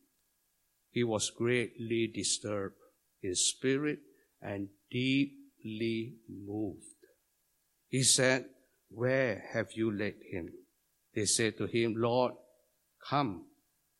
he 0.91 1.05
was 1.05 1.31
greatly 1.31 2.07
disturbed 2.07 2.77
in 3.23 3.35
spirit 3.35 4.01
and 4.41 4.69
deeply 4.91 6.15
moved. 6.29 6.85
He 7.89 8.03
said, 8.03 8.47
Where 8.89 9.45
have 9.53 9.73
you 9.75 9.91
laid 9.93 10.17
him? 10.31 10.49
They 11.15 11.27
said 11.27 11.59
to 11.59 11.67
him, 11.67 11.95
Lord, 11.97 12.35
come 13.09 13.47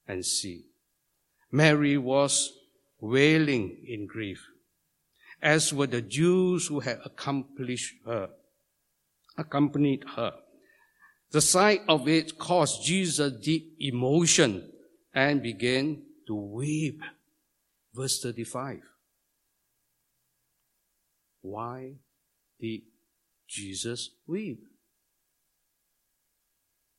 and 0.07 0.25
see. 0.25 0.65
Mary 1.53 1.99
was 1.99 2.53
wailing 3.01 3.85
in 3.87 4.07
grief, 4.07 4.47
as 5.43 5.73
were 5.73 5.87
the 5.87 6.03
Jews 6.03 6.69
who 6.69 6.81
had 6.81 7.01
accomplished 7.05 7.95
her, 8.07 8.31
accompanied 9.37 10.05
her. 10.17 10.33
The 11.31 11.41
sight 11.41 11.83
of 11.89 12.09
it 12.09 12.39
caused 12.39 12.85
Jesus 12.85 13.33
deep 13.33 13.77
emotion 13.79 14.69
and 15.15 15.43
began 15.43 16.03
to 16.27 16.35
weep. 16.35 17.01
Verse 17.95 18.21
35. 18.21 18.81
Why 21.43 21.93
did 22.61 22.83
Jesus 23.47 24.11
weep? 24.27 24.65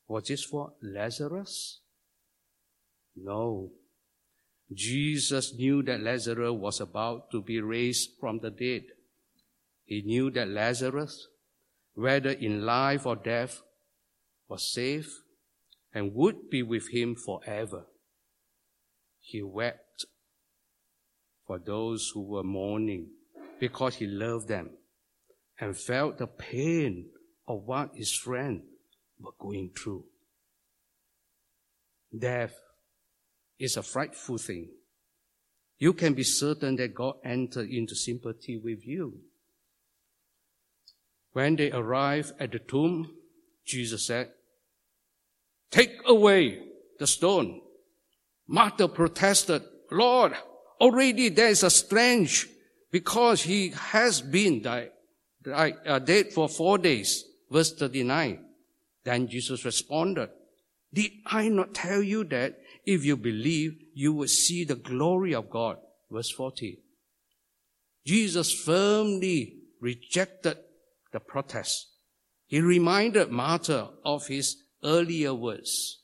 Was 0.07 0.27
this 0.27 0.43
for 0.43 0.73
Lazarus? 0.81 1.79
No. 3.15 3.71
Jesus 4.73 5.53
knew 5.53 5.83
that 5.83 6.01
Lazarus 6.01 6.51
was 6.51 6.79
about 6.79 7.31
to 7.31 7.41
be 7.41 7.59
raised 7.59 8.11
from 8.19 8.39
the 8.39 8.49
dead. 8.49 8.83
He 9.85 10.01
knew 10.01 10.31
that 10.31 10.47
Lazarus, 10.47 11.27
whether 11.93 12.31
in 12.31 12.65
life 12.65 13.05
or 13.05 13.17
death, 13.17 13.61
was 14.51 14.69
safe 14.69 15.21
and 15.93 16.13
would 16.13 16.49
be 16.49 16.61
with 16.61 16.89
him 16.89 17.15
forever. 17.15 17.85
He 19.21 19.41
wept 19.41 20.05
for 21.47 21.57
those 21.57 22.11
who 22.13 22.21
were 22.21 22.43
mourning 22.43 23.11
because 23.61 23.95
he 23.95 24.05
loved 24.07 24.49
them 24.49 24.71
and 25.57 25.77
felt 25.77 26.17
the 26.17 26.27
pain 26.27 27.05
of 27.47 27.63
what 27.63 27.91
his 27.95 28.11
friend 28.11 28.63
were 29.17 29.31
going 29.39 29.69
through. 29.73 30.03
Death 32.17 32.55
is 33.57 33.77
a 33.77 33.83
frightful 33.83 34.37
thing. 34.37 34.67
You 35.79 35.93
can 35.93 36.13
be 36.13 36.23
certain 36.23 36.75
that 36.75 36.93
God 36.93 37.15
entered 37.23 37.69
into 37.69 37.95
sympathy 37.95 38.57
with 38.57 38.85
you. 38.85 39.21
When 41.31 41.55
they 41.55 41.71
arrived 41.71 42.33
at 42.37 42.51
the 42.51 42.59
tomb, 42.59 43.15
Jesus 43.65 44.05
said, 44.07 44.31
Take 45.71 46.01
away 46.05 46.59
the 46.99 47.07
stone. 47.07 47.61
Martha 48.47 48.87
protested, 48.87 49.63
Lord, 49.89 50.33
already 50.79 51.29
there 51.29 51.47
is 51.47 51.63
a 51.63 51.69
stench 51.69 52.47
because 52.91 53.41
he 53.43 53.69
has 53.69 54.21
been 54.21 54.61
died, 54.61 54.91
died, 55.41 55.75
uh, 55.87 55.99
dead 55.99 56.33
for 56.33 56.49
four 56.49 56.77
days. 56.77 57.23
Verse 57.49 57.73
39. 57.73 58.45
Then 59.03 59.27
Jesus 59.27 59.65
responded, 59.65 60.29
Did 60.93 61.11
I 61.25 61.47
not 61.47 61.73
tell 61.73 62.03
you 62.03 62.25
that 62.25 62.59
if 62.85 63.05
you 63.05 63.15
believe, 63.15 63.77
you 63.93 64.13
will 64.13 64.27
see 64.27 64.63
the 64.63 64.75
glory 64.75 65.33
of 65.33 65.49
God? 65.49 65.77
Verse 66.11 66.29
40. 66.29 66.79
Jesus 68.05 68.51
firmly 68.51 69.55
rejected 69.79 70.57
the 71.11 71.19
protest. 71.19 71.87
He 72.47 72.59
reminded 72.59 73.31
Martha 73.31 73.91
of 74.03 74.27
his 74.27 74.57
earlier 74.83 75.33
words. 75.33 75.99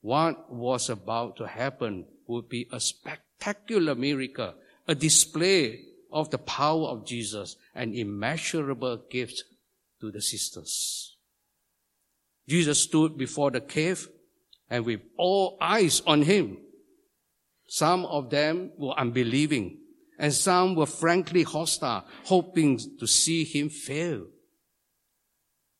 What 0.00 0.52
was 0.52 0.90
about 0.90 1.36
to 1.36 1.46
happen 1.46 2.06
would 2.26 2.48
be 2.48 2.68
a 2.72 2.80
spectacular 2.80 3.94
miracle, 3.94 4.54
a 4.88 4.94
display 4.94 5.84
of 6.10 6.30
the 6.30 6.38
power 6.38 6.88
of 6.88 7.06
Jesus, 7.06 7.56
an 7.74 7.94
immeasurable 7.94 9.04
gift 9.08 9.44
to 10.00 10.10
the 10.10 10.20
sisters. 10.20 11.16
Jesus 12.48 12.80
stood 12.80 13.16
before 13.16 13.50
the 13.50 13.60
cave 13.60 14.08
and 14.68 14.84
with 14.84 15.00
all 15.16 15.56
eyes 15.60 16.02
on 16.06 16.22
him. 16.22 16.58
Some 17.68 18.04
of 18.04 18.30
them 18.30 18.72
were 18.76 18.98
unbelieving 18.98 19.78
and 20.18 20.34
some 20.34 20.74
were 20.74 20.86
frankly 20.86 21.44
hostile, 21.44 22.04
hoping 22.24 22.78
to 22.98 23.06
see 23.06 23.44
him 23.44 23.68
fail. 23.68 24.26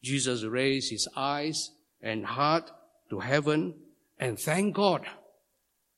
Jesus 0.02 0.44
raised 0.44 0.90
his 0.90 1.08
eyes 1.14 1.70
and 2.02 2.26
heart 2.26 2.70
to 3.10 3.20
heaven 3.20 3.74
and 4.18 4.38
thank 4.38 4.74
God 4.74 5.06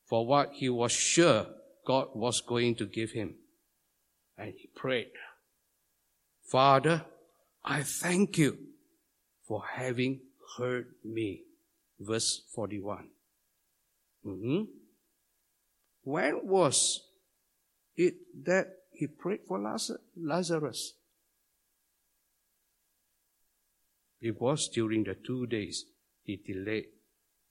for 0.06 0.26
what 0.26 0.52
he 0.52 0.68
was 0.68 0.92
sure 0.92 1.46
God 1.86 2.08
was 2.14 2.40
going 2.40 2.74
to 2.76 2.86
give 2.86 3.12
him. 3.12 3.34
And 4.36 4.52
he 4.56 4.68
prayed, 4.74 5.12
Father, 6.50 7.04
I 7.64 7.82
thank 7.82 8.38
you 8.38 8.58
for 9.46 9.62
having 9.74 10.20
heard 10.58 10.86
me. 11.04 11.42
Verse 11.98 12.42
41. 12.54 13.08
Mm-hmm. 14.26 14.62
When 16.02 16.40
was 16.46 17.02
it 17.96 18.14
that 18.44 18.66
he 18.90 19.06
prayed 19.06 19.40
for 19.46 19.58
Lazarus? 20.16 20.94
It 24.20 24.40
was 24.40 24.68
during 24.68 25.04
the 25.04 25.14
two 25.14 25.46
days 25.46 25.84
he 26.24 26.36
delayed 26.36 26.86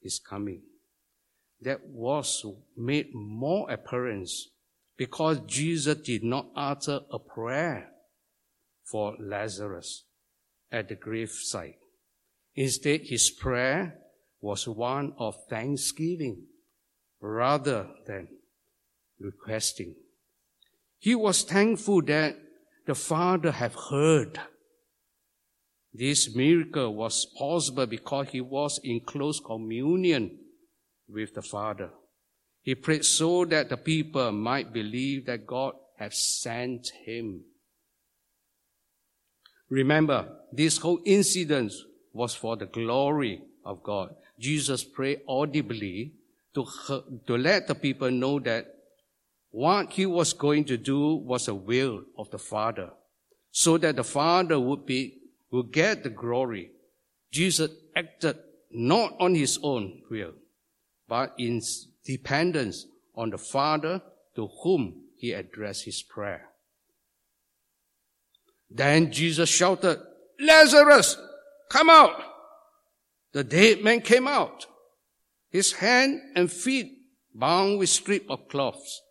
his 0.02 0.20
coming. 0.20 0.62
That 1.62 1.88
was 1.88 2.46
made 2.76 3.14
more 3.14 3.70
apparent 3.72 4.30
because 4.98 5.40
Jesus 5.48 5.96
did 5.96 6.24
not 6.24 6.48
utter 6.56 7.00
a 7.12 7.20
prayer 7.20 7.90
for 8.84 9.16
Lazarus 9.20 10.04
at 10.72 10.90
the 10.90 10.96
graveside. 10.96 11.76
Instead, 12.56 13.02
his 13.04 13.30
prayer 13.30 13.96
was 14.42 14.68
one 14.68 15.14
of 15.18 15.36
thanksgiving 15.50 16.44
rather 17.22 17.88
than 18.06 18.28
requesting. 19.20 19.96
He 21.00 21.16
was 21.16 21.44
thankful 21.44 22.02
that 22.04 22.38
the 22.86 22.96
Father 22.96 23.52
had 23.52 23.74
heard. 23.90 24.40
This 25.94 26.36
miracle 26.36 26.96
was 26.96 27.26
possible 27.38 27.86
because 27.86 28.30
he 28.30 28.42
was 28.42 28.80
in 28.84 29.02
close 29.02 29.40
communion 29.40 30.40
with 31.08 31.36
the 31.36 31.42
Father. 31.42 31.92
He 32.62 32.76
prayed 32.76 33.06
so 33.06 33.46
that 33.46 33.70
the 33.70 33.78
people 33.78 34.32
might 34.32 34.74
believe 34.74 35.26
that 35.28 35.46
God 35.46 35.74
had 35.98 36.14
sent 36.14 36.92
him. 37.06 37.44
Remember, 39.70 40.28
this 40.52 40.78
whole 40.78 41.00
incident 41.06 41.74
was 42.12 42.34
for 42.34 42.56
the 42.56 42.66
glory 42.66 43.42
of 43.66 43.84
God. 43.84 44.16
Jesus 44.40 44.84
prayed 44.84 45.22
audibly 45.28 46.14
to, 46.54 46.66
to 47.28 47.38
let 47.38 47.68
the 47.68 47.76
people 47.76 48.12
know 48.12 48.40
that 48.40 48.68
what 49.52 49.94
he 49.94 50.06
was 50.06 50.34
going 50.34 50.66
to 50.66 50.78
do 50.78 51.16
was 51.16 51.48
a 51.48 51.54
will 51.54 52.04
of 52.18 52.30
the 52.32 52.40
Father, 52.40 52.90
so 53.52 53.78
that 53.78 53.96
the 53.96 54.04
Father 54.04 54.60
would 54.60 54.86
be, 54.86 55.20
would 55.54 55.72
get 55.72 56.04
the 56.04 56.10
glory. 56.10 56.72
Jesus 57.32 57.70
acted 57.96 58.38
not 58.72 59.14
on 59.20 59.36
his 59.36 59.60
own 59.62 60.02
will, 60.10 60.34
but 61.08 61.34
in 61.38 61.62
dependence 62.04 62.88
on 63.16 63.30
the 63.30 63.38
Father 63.38 64.02
to 64.36 64.50
whom 64.64 65.04
he 65.16 65.32
addressed 65.32 65.86
his 65.86 66.02
prayer. 66.02 66.50
Then 68.72 69.12
Jesus 69.12 69.48
shouted, 69.48 70.00
Lazarus, 70.40 71.18
come 71.70 71.90
out! 71.90 72.20
The 73.32 73.44
dead 73.44 73.84
man 73.84 74.02
came 74.02 74.28
out, 74.28 74.66
his 75.52 75.74
hand 75.74 76.20
and 76.36 76.52
feet 76.52 76.92
bound 77.34 77.78
with 77.78 77.90
strip 77.90 78.26
of 78.28 78.48
cloths 78.48 79.02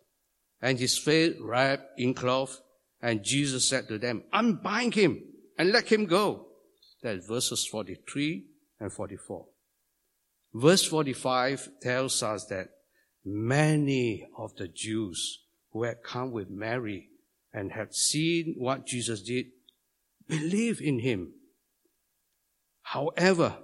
and 0.61 0.77
his 0.77 0.97
face 0.97 1.35
wrapped 1.39 1.97
in 1.97 2.13
cloth. 2.13 2.59
And 3.01 3.23
Jesus 3.23 3.67
said 3.67 3.89
to 3.89 3.97
them, 3.97 4.23
unbind 4.31 4.95
him 4.95 5.21
and 5.57 5.71
let 5.71 5.91
him 5.91 6.05
go. 6.05 6.47
That's 7.01 7.25
verses 7.27 7.65
43 7.65 8.45
and 8.79 8.91
44. 8.91 9.45
Verse 10.53 10.85
45 10.85 11.69
tells 11.81 12.21
us 12.23 12.45
that 12.45 12.69
many 13.25 14.27
of 14.37 14.55
the 14.55 14.67
Jews 14.67 15.39
who 15.71 15.83
had 15.83 16.03
come 16.03 16.31
with 16.31 16.49
Mary 16.49 17.09
and 17.53 17.71
had 17.71 17.93
seen 17.93 18.55
what 18.57 18.85
Jesus 18.85 19.21
did 19.21 19.47
believe 20.27 20.81
in 20.81 20.99
him. 20.99 21.33
However, 22.81 23.57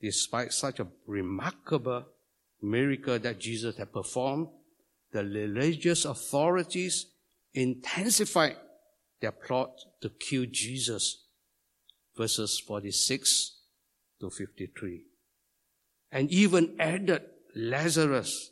despite 0.00 0.52
such 0.52 0.80
a 0.80 0.86
remarkable 1.06 2.06
miracle 2.62 3.18
that 3.18 3.38
Jesus 3.38 3.76
had 3.76 3.92
performed, 3.92 4.48
the 5.12 5.24
religious 5.24 6.04
authorities 6.04 7.06
intensified 7.54 8.56
their 9.20 9.32
plot 9.32 9.70
to 10.00 10.10
kill 10.10 10.46
Jesus. 10.50 11.24
Verses 12.16 12.58
46 12.58 13.56
to 14.20 14.30
53. 14.30 15.04
And 16.12 16.30
even 16.30 16.76
added 16.78 17.22
Lazarus 17.54 18.50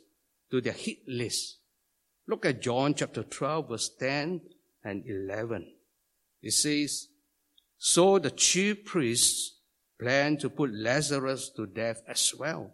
to 0.51 0.61
their 0.61 0.73
hit 0.73 0.99
list. 1.07 1.57
Look 2.27 2.45
at 2.45 2.61
John 2.61 2.93
chapter 2.93 3.23
12 3.23 3.69
verse 3.69 3.89
10 3.99 4.41
and 4.83 5.03
11. 5.05 5.67
It 6.41 6.53
says, 6.53 7.07
So 7.77 8.19
the 8.19 8.31
chief 8.31 8.85
priests 8.85 9.57
planned 9.99 10.39
to 10.39 10.49
put 10.49 10.73
Lazarus 10.73 11.49
to 11.55 11.65
death 11.65 12.01
as 12.07 12.33
well. 12.37 12.73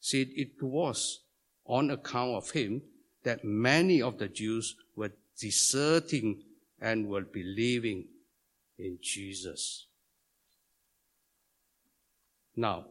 Said 0.00 0.28
it 0.30 0.62
was 0.62 1.20
on 1.64 1.90
account 1.90 2.36
of 2.36 2.50
him 2.50 2.82
that 3.24 3.44
many 3.44 4.00
of 4.00 4.18
the 4.18 4.28
Jews 4.28 4.76
were 4.94 5.12
deserting 5.38 6.42
and 6.80 7.08
were 7.08 7.22
believing 7.22 8.06
in 8.78 8.98
Jesus. 9.00 9.86
Now, 12.54 12.86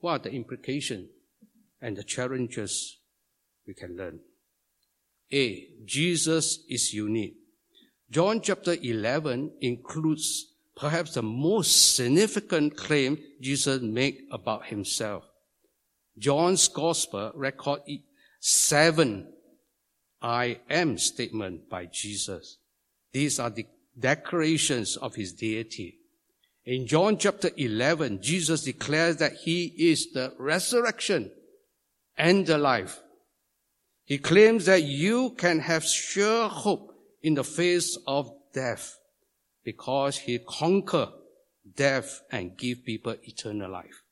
what 0.00 0.12
are 0.12 0.18
the 0.30 0.32
implications 0.32 1.08
and 1.80 1.96
the 1.96 2.04
challenges 2.04 2.98
we 3.66 3.74
can 3.74 3.96
learn. 3.96 4.20
A. 5.32 5.68
Jesus 5.84 6.64
is 6.68 6.92
unique. 6.92 7.36
John 8.10 8.40
chapter 8.40 8.74
11 8.74 9.52
includes 9.60 10.46
perhaps 10.76 11.14
the 11.14 11.22
most 11.22 11.94
significant 11.94 12.76
claim 12.76 13.18
Jesus 13.40 13.80
made 13.80 14.22
about 14.32 14.66
himself. 14.66 15.24
John's 16.18 16.66
gospel 16.68 17.30
record 17.34 17.82
seven 18.40 19.32
I 20.20 20.58
am 20.68 20.98
statement 20.98 21.70
by 21.70 21.86
Jesus. 21.86 22.58
These 23.12 23.38
are 23.38 23.50
the 23.50 23.66
declarations 23.98 24.96
of 24.96 25.14
his 25.14 25.32
deity. 25.32 25.98
In 26.64 26.86
John 26.86 27.18
chapter 27.18 27.50
11, 27.56 28.22
Jesus 28.22 28.62
declares 28.62 29.16
that 29.16 29.32
he 29.32 29.74
is 29.76 30.12
the 30.12 30.34
resurrection 30.38 31.30
and 32.16 32.46
the 32.46 32.58
life. 32.58 33.00
He 34.04 34.18
claims 34.18 34.66
that 34.66 34.82
you 34.82 35.30
can 35.38 35.60
have 35.60 35.84
sure 35.84 36.48
hope 36.48 36.94
in 37.22 37.34
the 37.34 37.44
face 37.44 37.96
of 38.06 38.32
death 38.52 38.98
because 39.64 40.18
he 40.18 40.38
conquered 40.38 41.10
death 41.76 42.22
and 42.30 42.56
give 42.56 42.84
people 42.84 43.14
eternal 43.22 43.70
life. 43.70 44.02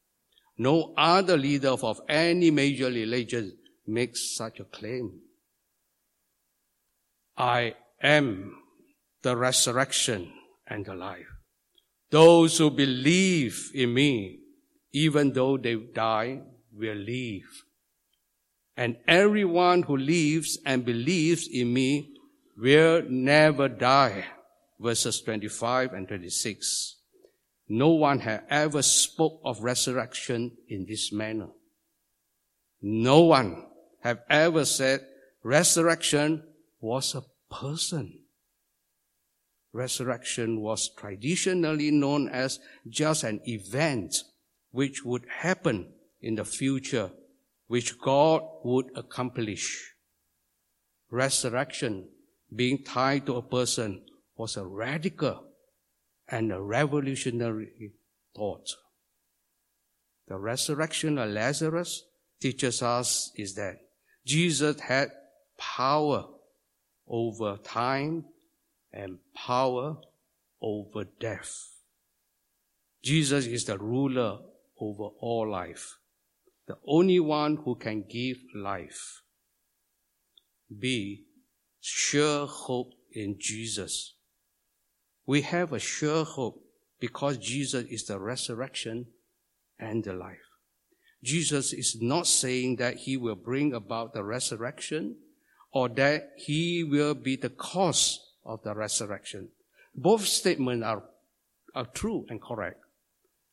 No 0.57 0.95
other 0.97 1.37
leader 1.37 1.71
of 1.71 2.01
any 2.09 2.51
major 2.51 2.87
religion 2.87 3.57
makes 3.87 4.37
such 4.37 4.61
a 4.61 4.65
claim. 4.65 5.21
I 7.37 7.75
am 8.03 8.57
the 9.23 9.37
resurrection 9.37 10.33
and 10.67 10.85
the 10.87 10.95
life. 10.95 11.27
Those 12.11 12.59
who 12.59 12.71
believe 12.71 13.71
in 13.75 13.93
me, 13.93 14.41
even 14.93 15.33
though 15.33 15.57
they 15.57 15.75
die, 15.75 16.41
will 16.73 16.97
live. 16.97 17.65
And 18.77 18.97
everyone 19.07 19.83
who 19.83 19.97
lives 19.97 20.59
and 20.65 20.85
believes 20.85 21.49
in 21.49 21.73
me 21.73 22.15
will 22.57 23.03
never 23.09 23.69
die. 23.69 24.25
Verses 24.81 25.21
25 25.23 25.93
and 25.93 26.07
26. 26.07 26.97
No 27.69 27.91
one 27.91 28.21
had 28.21 28.45
ever 28.49 28.81
spoke 28.83 29.41
of 29.45 29.63
resurrection 29.63 30.57
in 30.69 30.87
this 30.87 31.13
manner. 31.13 31.49
No 32.81 33.23
one 33.23 33.67
have 34.03 34.21
ever 34.31 34.65
said 34.65 35.05
resurrection 35.43 36.45
was 36.81 37.15
a 37.15 37.25
person. 37.53 38.21
Resurrection 39.79 40.61
was 40.61 40.91
traditionally 40.99 41.93
known 41.93 42.29
as 42.29 42.59
just 42.89 43.23
an 43.23 43.41
event 43.45 44.25
which 44.73 45.05
would 45.05 45.25
happen 45.29 45.93
in 46.21 46.35
the 46.35 46.45
future, 46.45 47.13
which 47.69 47.97
God 48.01 48.43
would 48.65 48.87
accomplish. 48.97 49.95
Resurrection 51.13 52.09
being 52.53 52.83
tied 52.83 53.27
to 53.27 53.37
a 53.37 53.43
person 53.43 54.05
was 54.37 54.57
a 54.57 54.67
radical 54.67 55.45
and 56.27 56.51
a 56.51 56.61
revolutionary 56.61 57.93
thought. 58.35 58.67
The 60.27 60.39
resurrection 60.39 61.19
of 61.19 61.31
Lazarus 61.31 62.03
teaches 62.41 62.83
us 62.83 63.31
is 63.37 63.55
that 63.55 63.77
Jesus 64.27 64.81
had 64.81 65.13
power 65.57 66.27
over 67.07 67.59
time 67.59 68.25
and 68.93 69.19
power 69.35 69.97
over 70.61 71.05
death. 71.21 71.69
Jesus 73.03 73.47
is 73.47 73.65
the 73.65 73.79
ruler 73.79 74.39
over 74.81 75.09
all 75.21 75.49
life, 75.49 75.99
the 76.67 76.77
only 76.87 77.21
one 77.21 77.57
who 77.65 77.75
can 77.75 78.05
give 78.09 78.39
life. 78.55 79.23
B. 80.77 81.25
Sure 81.81 82.47
hope 82.47 82.93
in 83.13 83.37
Jesus. 83.39 84.15
We 85.27 85.43
have 85.43 85.73
a 85.73 85.79
sure 85.79 86.25
hope 86.25 86.63
because 87.01 87.39
Jesus 87.39 87.85
is 87.89 88.05
the 88.05 88.19
resurrection 88.19 89.07
and 89.79 90.03
the 90.05 90.13
life. 90.13 90.37
Jesus 91.23 91.73
is 91.73 91.97
not 92.01 92.27
saying 92.27 92.77
that 92.77 92.97
he 92.97 93.17
will 93.17 93.37
bring 93.37 93.73
about 93.73 94.13
the 94.13 94.25
resurrection 94.25 95.17
or 95.73 95.89
that 95.91 96.33
he 96.37 96.85
will 96.85 97.15
be 97.15 97.37
the 97.37 97.51
cause 97.51 98.21
of 98.49 98.63
the 98.65 98.75
resurrection. 98.75 99.51
Both 99.95 100.25
statements 100.25 100.85
are, 100.85 101.05
are 101.75 101.87
true 101.87 102.25
and 102.29 102.43
correct. 102.43 102.81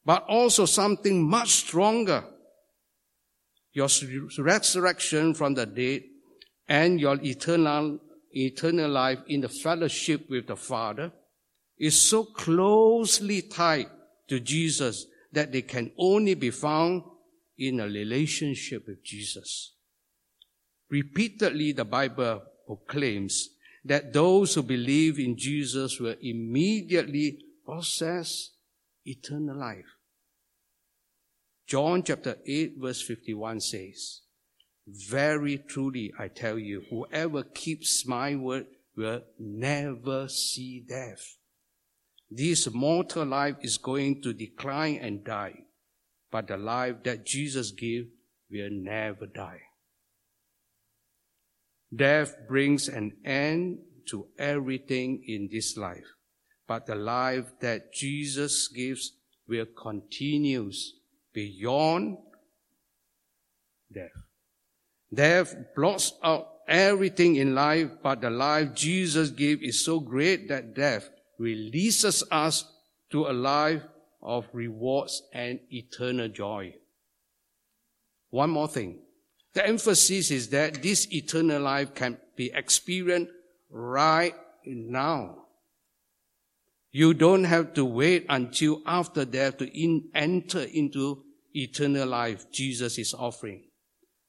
But 0.05 0.23
also 0.27 0.65
something 0.65 1.29
much 1.29 1.49
stronger. 1.49 2.23
Your 3.73 3.89
resurrection 4.39 5.33
from 5.33 5.55
the 5.55 5.65
dead 5.65 6.03
and 6.67 6.99
your 6.99 7.19
eternal, 7.21 7.99
eternal 8.31 8.89
life 8.89 9.19
in 9.27 9.41
the 9.41 9.49
fellowship 9.49 10.29
with 10.29 10.47
the 10.47 10.55
Father 10.55 11.11
is 11.77 12.01
so 12.01 12.23
closely 12.23 13.41
tied 13.41 13.87
to 14.29 14.39
Jesus 14.39 15.07
that 15.33 15.51
they 15.51 15.61
can 15.61 15.91
only 15.97 16.33
be 16.35 16.51
found 16.51 17.03
in 17.57 17.81
a 17.81 17.85
relationship 17.85 18.87
with 18.87 19.03
Jesus. 19.03 19.73
Repeatedly, 20.89 21.73
the 21.73 21.83
Bible 21.83 22.43
proclaims 22.65 23.49
that 23.85 24.11
those 24.11 24.55
who 24.55 24.63
believe 24.63 25.19
in 25.19 25.37
Jesus 25.37 25.99
will 25.99 26.15
immediately 26.19 27.37
possess 27.65 28.51
eternal 29.05 29.57
life. 29.57 29.85
John 31.67 32.03
chapter 32.03 32.37
8 32.45 32.75
verse 32.79 33.01
51 33.01 33.59
says, 33.61 34.21
Very 34.87 35.59
truly 35.59 36.11
I 36.17 36.27
tell 36.27 36.57
you, 36.57 36.83
whoever 36.89 37.43
keeps 37.43 38.07
my 38.07 38.35
word 38.35 38.65
will 38.97 39.21
never 39.39 40.27
see 40.29 40.83
death. 40.87 41.37
This 42.29 42.71
mortal 42.73 43.25
life 43.25 43.57
is 43.61 43.77
going 43.77 44.21
to 44.23 44.33
decline 44.33 44.97
and 44.97 45.23
die, 45.23 45.59
but 46.31 46.47
the 46.47 46.57
life 46.57 47.03
that 47.03 47.25
Jesus 47.25 47.71
gave 47.71 48.07
will 48.49 48.69
never 48.71 49.27
die. 49.27 49.61
Death 51.95 52.35
brings 52.47 52.87
an 52.87 53.13
end 53.23 53.79
to 54.07 54.27
everything 54.37 55.23
in 55.27 55.47
this 55.51 55.77
life, 55.77 56.05
but 56.67 56.85
the 56.85 56.95
life 56.95 57.45
that 57.61 57.93
Jesus 57.93 58.67
gives 58.67 59.13
will 59.47 59.67
continue 59.81 60.71
beyond 61.33 62.17
death. 63.93 64.09
Death 65.13 65.55
blots 65.75 66.13
out 66.23 66.47
everything 66.67 67.35
in 67.35 67.55
life, 67.55 67.89
but 68.01 68.21
the 68.21 68.29
life 68.29 68.73
Jesus 68.73 69.29
gave 69.29 69.63
is 69.63 69.85
so 69.85 69.99
great 69.99 70.49
that 70.49 70.73
death 70.75 71.09
releases 71.37 72.23
us 72.31 72.65
to 73.11 73.27
a 73.27 73.33
life 73.33 73.83
of 74.21 74.47
rewards 74.51 75.21
and 75.33 75.59
eternal 75.69 76.27
joy. 76.27 76.73
One 78.31 78.49
more 78.49 78.67
thing. 78.67 79.04
The 79.55 79.65
emphasis 79.65 80.31
is 80.31 80.49
that 80.49 80.83
this 80.83 81.07
eternal 81.13 81.61
life 81.61 81.95
can 81.95 82.17
be 82.35 82.51
experienced 82.53 83.31
right 83.69 84.35
now. 84.65 85.45
You 86.91 87.13
don't 87.13 87.45
have 87.45 87.73
to 87.75 87.85
wait 87.85 88.25
until 88.27 88.81
after 88.85 89.23
death 89.23 89.57
to 89.57 89.65
in, 89.67 90.09
enter 90.13 90.61
into 90.61 91.23
eternal 91.53 92.07
life 92.07 92.51
Jesus 92.51 92.97
is 92.97 93.13
offering. 93.13 93.63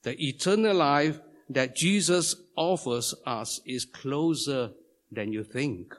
The 0.05 0.17
eternal 0.25 0.77
life 0.77 1.19
that 1.51 1.75
Jesus 1.75 2.37
offers 2.57 3.13
us 3.27 3.61
is 3.67 3.85
closer 3.85 4.71
than 5.11 5.33
you 5.33 5.43
think. 5.43 5.93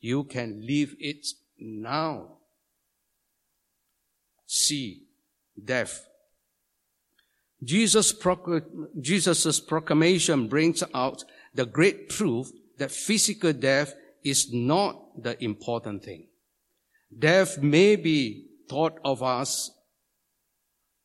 You 0.00 0.24
can 0.24 0.66
live 0.66 0.94
it 0.98 1.26
now. 1.58 2.36
See 4.46 5.04
death 5.62 6.09
Jesus' 7.62 8.14
Jesus' 9.00 9.60
proclamation 9.60 10.48
brings 10.48 10.82
out 10.94 11.24
the 11.54 11.66
great 11.66 12.08
truth 12.08 12.52
that 12.78 12.90
physical 12.90 13.52
death 13.52 13.94
is 14.24 14.52
not 14.52 15.22
the 15.22 15.42
important 15.42 16.04
thing. 16.04 16.28
Death 17.16 17.58
may 17.58 17.96
be 17.96 18.46
thought 18.68 18.98
of 19.04 19.22
us, 19.22 19.70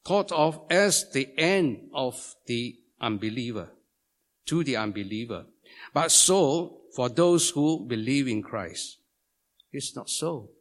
thought 0.05 0.31
of 0.31 0.61
as 0.69 1.11
the 1.11 1.27
end 1.37 1.89
of 1.93 2.35
the 2.45 2.75
unbeliever, 3.01 3.71
to 4.45 4.63
the 4.63 4.77
unbeliever. 4.77 5.45
But 5.93 6.11
so, 6.11 6.81
for 6.95 7.09
those 7.09 7.49
who 7.49 7.85
believe 7.85 8.27
in 8.27 8.41
Christ, 8.41 8.97
it's 9.71 9.95
not 9.95 10.09
so. 10.09 10.51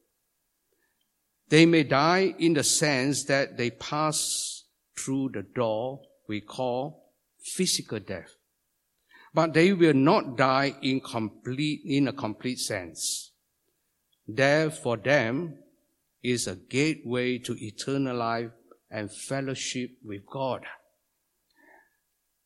They 1.48 1.66
may 1.66 1.84
die 1.84 2.34
in 2.38 2.54
the 2.54 2.64
sense 2.64 3.24
that 3.24 3.56
they 3.56 3.70
pass 3.70 4.53
through 4.96 5.30
the 5.34 5.42
door 5.42 6.00
we 6.28 6.40
call 6.40 7.12
physical 7.40 7.98
death. 8.00 8.34
But 9.32 9.52
they 9.52 9.72
will 9.72 9.94
not 9.94 10.36
die 10.36 10.74
in 10.80 11.00
complete, 11.00 11.82
in 11.84 12.08
a 12.08 12.12
complete 12.12 12.58
sense. 12.58 13.32
Death 14.32 14.78
for 14.78 14.96
them 14.96 15.58
is 16.22 16.46
a 16.46 16.54
gateway 16.54 17.38
to 17.38 17.56
eternal 17.62 18.16
life 18.16 18.50
and 18.90 19.12
fellowship 19.12 19.90
with 20.04 20.24
God. 20.24 20.62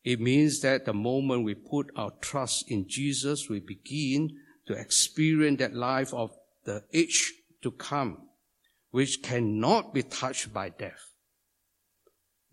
It 0.03 0.19
means 0.19 0.61
that 0.61 0.85
the 0.85 0.93
moment 0.93 1.43
we 1.43 1.53
put 1.53 1.91
our 1.95 2.11
trust 2.21 2.69
in 2.71 2.87
Jesus, 2.87 3.49
we 3.49 3.59
begin 3.59 4.37
to 4.67 4.73
experience 4.73 5.59
that 5.59 5.73
life 5.73 6.13
of 6.13 6.31
the 6.65 6.83
age 6.93 7.33
to 7.61 7.71
come, 7.71 8.29
which 8.91 9.21
cannot 9.21 9.93
be 9.93 10.03
touched 10.03 10.53
by 10.53 10.69
death. 10.69 11.08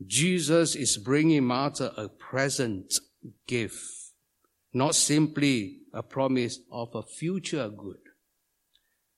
Jesus 0.04 0.74
is 0.74 0.98
bringing 0.98 1.44
Martha 1.44 1.92
a 1.96 2.08
present 2.08 2.98
gift, 3.46 3.82
not 4.72 4.94
simply 4.94 5.78
a 5.94 6.02
promise 6.02 6.60
of 6.70 6.94
a 6.94 7.02
future 7.02 7.68
good. 7.68 7.98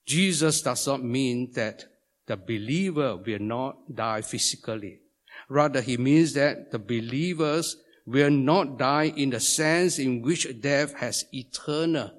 Jesus 0.06 0.62
does 0.62 0.86
not 0.86 1.02
mean 1.02 1.52
that 1.54 1.84
the 2.26 2.36
believer 2.36 3.16
will 3.16 3.40
not 3.40 3.94
die 3.94 4.22
physically. 4.22 5.00
Rather, 5.48 5.80
he 5.80 5.96
means 5.96 6.34
that 6.34 6.70
the 6.70 6.78
believers 6.78 7.76
will 8.06 8.30
not 8.30 8.78
die 8.78 9.12
in 9.16 9.30
the 9.30 9.40
sense 9.40 9.98
in 9.98 10.22
which 10.22 10.60
death 10.60 10.94
has 10.94 11.24
eternal 11.32 12.10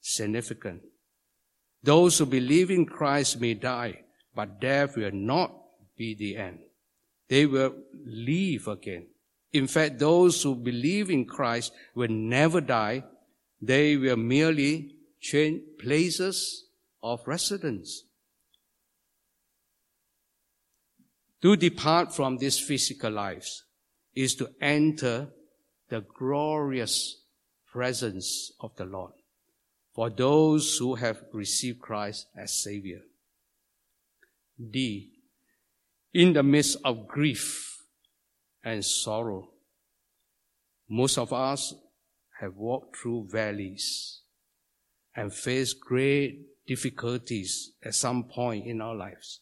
significance. 0.00 0.82
Those 1.82 2.18
who 2.18 2.26
believe 2.26 2.70
in 2.70 2.86
Christ 2.86 3.40
may 3.40 3.54
die, 3.54 4.00
but 4.34 4.60
death 4.60 4.96
will 4.96 5.12
not 5.12 5.52
be 5.96 6.14
the 6.14 6.36
end. 6.36 6.65
They 7.28 7.46
will 7.46 7.74
live 8.04 8.68
again. 8.68 9.06
In 9.52 9.66
fact, 9.66 9.98
those 9.98 10.42
who 10.42 10.54
believe 10.54 11.10
in 11.10 11.24
Christ 11.24 11.72
will 11.94 12.10
never 12.10 12.60
die. 12.60 13.04
They 13.60 13.96
will 13.96 14.16
merely 14.16 14.96
change 15.20 15.62
places 15.78 16.66
of 17.02 17.20
residence. 17.26 18.04
To 21.42 21.56
depart 21.56 22.14
from 22.14 22.38
this 22.38 22.58
physical 22.58 23.12
lives 23.12 23.64
is 24.14 24.34
to 24.36 24.50
enter 24.60 25.28
the 25.88 26.00
glorious 26.00 27.22
presence 27.70 28.52
of 28.60 28.74
the 28.76 28.84
Lord 28.84 29.12
for 29.94 30.10
those 30.10 30.76
who 30.76 30.94
have 30.96 31.22
received 31.32 31.80
Christ 31.80 32.26
as 32.36 32.62
Savior. 32.62 33.00
D. 34.58 35.15
In 36.16 36.32
the 36.32 36.42
midst 36.42 36.78
of 36.82 37.06
grief 37.06 37.82
and 38.64 38.82
sorrow, 38.82 39.50
most 40.88 41.18
of 41.18 41.30
us 41.30 41.74
have 42.40 42.56
walked 42.56 42.96
through 42.96 43.28
valleys 43.30 44.22
and 45.14 45.30
faced 45.30 45.78
great 45.78 46.38
difficulties 46.66 47.72
at 47.84 47.94
some 47.94 48.24
point 48.24 48.66
in 48.66 48.80
our 48.80 48.94
lives. 48.94 49.40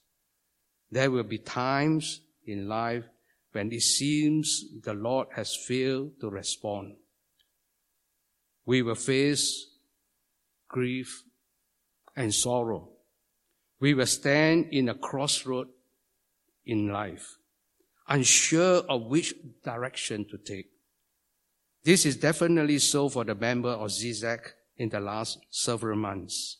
There 0.90 1.12
will 1.12 1.22
be 1.22 1.38
times 1.38 2.22
in 2.44 2.66
life 2.66 3.04
when 3.52 3.70
it 3.70 3.82
seems 3.82 4.64
the 4.82 4.94
Lord 4.94 5.28
has 5.36 5.54
failed 5.54 6.18
to 6.22 6.28
respond. 6.28 6.96
We 8.66 8.82
will 8.82 8.96
face 8.96 9.64
grief 10.66 11.22
and 12.16 12.34
sorrow. 12.34 12.88
We 13.78 13.94
will 13.94 14.06
stand 14.06 14.70
in 14.72 14.88
a 14.88 14.94
crossroad 14.96 15.68
in 16.66 16.92
life, 16.92 17.36
unsure 18.08 18.78
of 18.88 19.02
which 19.02 19.34
direction 19.64 20.26
to 20.30 20.38
take. 20.38 20.66
This 21.84 22.06
is 22.06 22.16
definitely 22.16 22.78
so 22.78 23.08
for 23.08 23.24
the 23.24 23.34
member 23.34 23.68
of 23.68 23.90
ZZAC 23.90 24.40
in 24.76 24.88
the 24.88 25.00
last 25.00 25.38
several 25.50 25.96
months. 25.96 26.58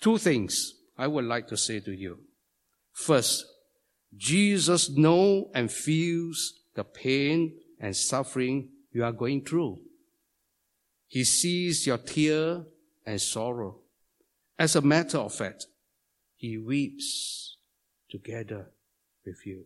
Two 0.00 0.18
things 0.18 0.74
I 0.96 1.06
would 1.06 1.24
like 1.24 1.48
to 1.48 1.56
say 1.56 1.80
to 1.80 1.92
you. 1.92 2.18
First, 2.92 3.44
Jesus 4.16 4.88
knows 4.88 5.46
and 5.54 5.70
feels 5.70 6.54
the 6.74 6.84
pain 6.84 7.58
and 7.78 7.94
suffering 7.94 8.70
you 8.92 9.04
are 9.04 9.12
going 9.12 9.44
through. 9.44 9.78
He 11.06 11.24
sees 11.24 11.86
your 11.86 11.98
tear 11.98 12.64
and 13.04 13.20
sorrow. 13.20 13.80
As 14.58 14.74
a 14.74 14.80
matter 14.80 15.18
of 15.18 15.34
fact, 15.34 15.66
he 16.34 16.56
weeps 16.56 17.58
together 18.10 18.70
with 19.26 19.44
you. 19.44 19.64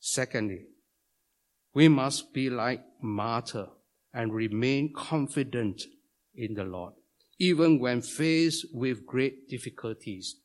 Secondly, 0.00 0.66
we 1.74 1.88
must 1.88 2.32
be 2.32 2.50
like 2.50 2.82
Martha 3.00 3.68
and 4.12 4.32
remain 4.32 4.92
confident 4.94 5.82
in 6.34 6.54
the 6.54 6.64
Lord, 6.64 6.94
even 7.38 7.78
when 7.78 8.02
faced 8.02 8.66
with 8.72 9.06
great 9.06 9.48
difficulties. 9.48 10.36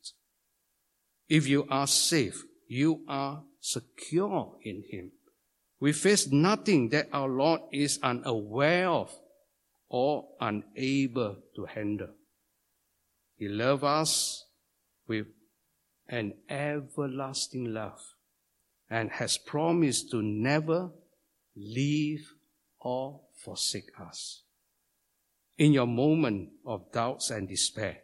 If 1.28 1.46
you 1.46 1.66
are 1.70 1.86
safe, 1.86 2.44
you 2.66 3.04
are 3.08 3.42
secure 3.60 4.56
in 4.62 4.84
Him. 4.90 5.12
We 5.80 5.92
face 5.92 6.28
nothing 6.28 6.88
that 6.90 7.08
our 7.12 7.28
Lord 7.28 7.60
is 7.72 7.98
unaware 8.02 8.88
of 8.88 9.12
or 9.88 10.28
unable 10.40 11.36
to 11.56 11.64
handle. 11.64 12.14
He 13.36 13.48
loves 13.48 13.84
us 13.84 14.44
with 15.06 15.26
an 16.08 16.34
everlasting 16.48 17.72
love 17.72 18.00
and 18.90 19.10
has 19.10 19.36
promised 19.38 20.10
to 20.10 20.22
never 20.22 20.90
leave 21.56 22.32
or 22.80 23.20
forsake 23.44 23.90
us. 24.00 24.42
In 25.58 25.72
your 25.72 25.86
moment 25.86 26.50
of 26.64 26.90
doubts 26.92 27.30
and 27.30 27.48
despair, 27.48 27.98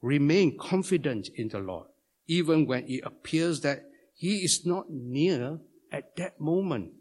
remain 0.00 0.56
confident 0.56 1.28
in 1.34 1.48
the 1.48 1.58
Lord 1.58 1.88
even 2.26 2.66
when 2.66 2.84
it 2.86 3.02
appears 3.04 3.60
that 3.60 3.84
he 4.14 4.44
is 4.44 4.64
not 4.64 4.88
near 4.88 5.58
at 5.90 6.16
that 6.16 6.40
moment. 6.40 6.92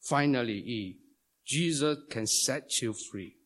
Finally, 0.00 0.58
E, 0.58 0.98
Jesus 1.44 1.98
can 2.08 2.26
set 2.26 2.80
you 2.80 2.92
free. 2.92 3.36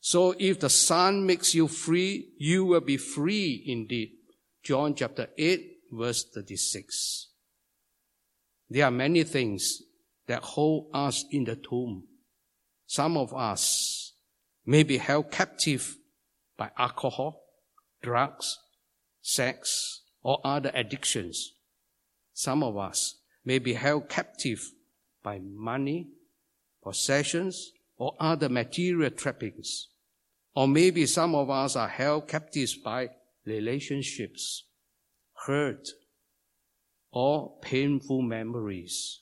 So 0.00 0.34
if 0.38 0.60
the 0.60 0.70
Son 0.70 1.26
makes 1.26 1.54
you 1.54 1.66
free, 1.68 2.30
you 2.38 2.64
will 2.64 2.80
be 2.80 2.96
free 2.96 3.64
indeed. 3.66 4.12
John 4.66 4.96
chapter 4.96 5.28
8 5.38 5.78
verse 5.92 6.24
36. 6.34 7.28
There 8.68 8.84
are 8.84 8.90
many 8.90 9.22
things 9.22 9.80
that 10.26 10.42
hold 10.42 10.90
us 10.92 11.24
in 11.30 11.44
the 11.44 11.54
tomb. 11.54 12.02
Some 12.88 13.16
of 13.16 13.32
us 13.32 14.14
may 14.64 14.82
be 14.82 14.98
held 14.98 15.30
captive 15.30 15.96
by 16.58 16.72
alcohol, 16.76 17.44
drugs, 18.02 18.58
sex, 19.22 20.00
or 20.24 20.40
other 20.44 20.72
addictions. 20.74 21.52
Some 22.32 22.64
of 22.64 22.76
us 22.76 23.20
may 23.44 23.60
be 23.60 23.74
held 23.74 24.08
captive 24.08 24.68
by 25.22 25.38
money, 25.38 26.08
possessions, 26.82 27.70
or 27.98 28.16
other 28.18 28.48
material 28.48 29.10
trappings. 29.10 29.90
Or 30.56 30.66
maybe 30.66 31.06
some 31.06 31.36
of 31.36 31.50
us 31.50 31.76
are 31.76 31.86
held 31.86 32.26
captive 32.26 32.74
by 32.84 33.10
relationships, 33.46 34.64
hurt, 35.46 35.88
or 37.12 37.54
painful 37.62 38.20
memories. 38.20 39.20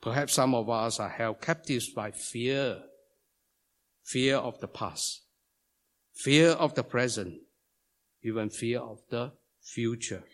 Perhaps 0.00 0.34
some 0.34 0.54
of 0.54 0.68
us 0.68 0.98
are 0.98 1.08
held 1.08 1.40
captive 1.40 1.84
by 1.94 2.10
fear, 2.10 2.80
fear 4.02 4.36
of 4.36 4.58
the 4.60 4.68
past, 4.68 5.22
fear 6.14 6.50
of 6.50 6.74
the 6.74 6.82
present, 6.82 7.34
even 8.22 8.50
fear 8.50 8.80
of 8.80 9.00
the 9.10 9.32
future. 9.62 10.24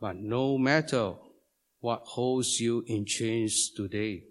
But 0.00 0.16
no 0.16 0.58
matter 0.58 1.14
what 1.80 2.02
holds 2.04 2.60
you 2.60 2.84
in 2.86 3.06
chains 3.06 3.70
today, 3.70 4.24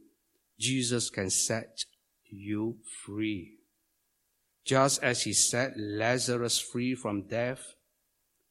Jesus 0.59 1.09
can 1.09 1.29
set 1.29 1.85
you 2.29 2.77
free. 3.05 3.57
Just 4.65 5.03
as 5.03 5.23
he 5.23 5.33
set 5.33 5.73
Lazarus 5.77 6.59
free 6.59 6.95
from 6.95 7.23
death, 7.23 7.75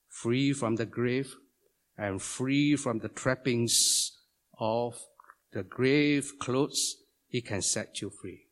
free 0.08 0.52
from 0.52 0.76
the 0.76 0.86
grave, 0.86 1.34
and 1.96 2.20
free 2.20 2.76
from 2.76 2.98
the 2.98 3.08
trappings 3.08 4.18
of 4.58 4.98
the 5.52 5.62
grave 5.62 6.32
clothes, 6.38 6.96
he 7.28 7.40
can 7.40 7.62
set 7.62 8.00
you 8.00 8.10
free. 8.10 8.46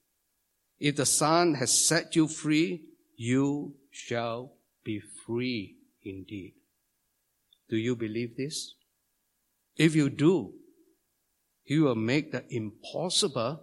If 0.78 0.96
the 0.96 1.06
Son 1.06 1.54
has 1.54 1.70
set 1.70 2.16
you 2.16 2.26
free, 2.26 2.84
you 3.16 3.74
shall 3.90 4.54
be 4.82 5.00
free 5.00 5.76
indeed. 6.02 6.54
Do 7.68 7.76
you 7.76 7.94
believe 7.94 8.36
this? 8.36 8.74
If 9.76 9.94
you 9.94 10.08
do, 10.10 10.54
He 11.62 11.78
will 11.78 11.94
make 11.94 12.32
the 12.32 12.44
impossible 12.52 13.60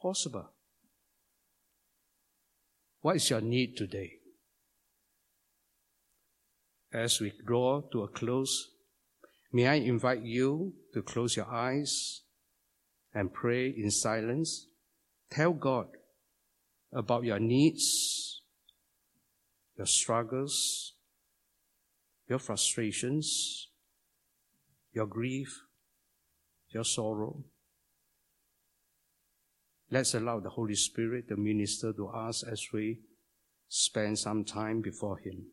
possible. 0.00 0.49
What 3.00 3.16
is 3.16 3.30
your 3.30 3.40
need 3.40 3.76
today? 3.76 4.12
As 6.92 7.20
we 7.20 7.32
draw 7.46 7.82
to 7.92 8.02
a 8.02 8.08
close, 8.08 8.70
may 9.52 9.66
I 9.66 9.74
invite 9.74 10.22
you 10.22 10.74
to 10.92 11.02
close 11.02 11.36
your 11.36 11.50
eyes 11.50 12.22
and 13.14 13.32
pray 13.32 13.68
in 13.68 13.90
silence 13.90 14.66
Tell 15.30 15.52
God 15.52 15.86
about 16.92 17.22
your 17.22 17.38
needs, 17.38 18.42
your 19.78 19.86
struggles, 19.86 20.94
your 22.28 22.40
frustrations, 22.40 23.68
your 24.92 25.06
grief, 25.06 25.62
your 26.70 26.84
sorrow. 26.84 27.44
Let's 29.90 30.14
allow 30.14 30.38
the 30.38 30.50
Holy 30.50 30.76
Spirit 30.76 31.28
to 31.28 31.36
minister 31.36 31.92
to 31.92 32.08
us 32.08 32.44
as 32.44 32.64
we 32.72 33.00
spend 33.68 34.18
some 34.18 34.44
time 34.44 34.80
before 34.80 35.18
Him. 35.18 35.46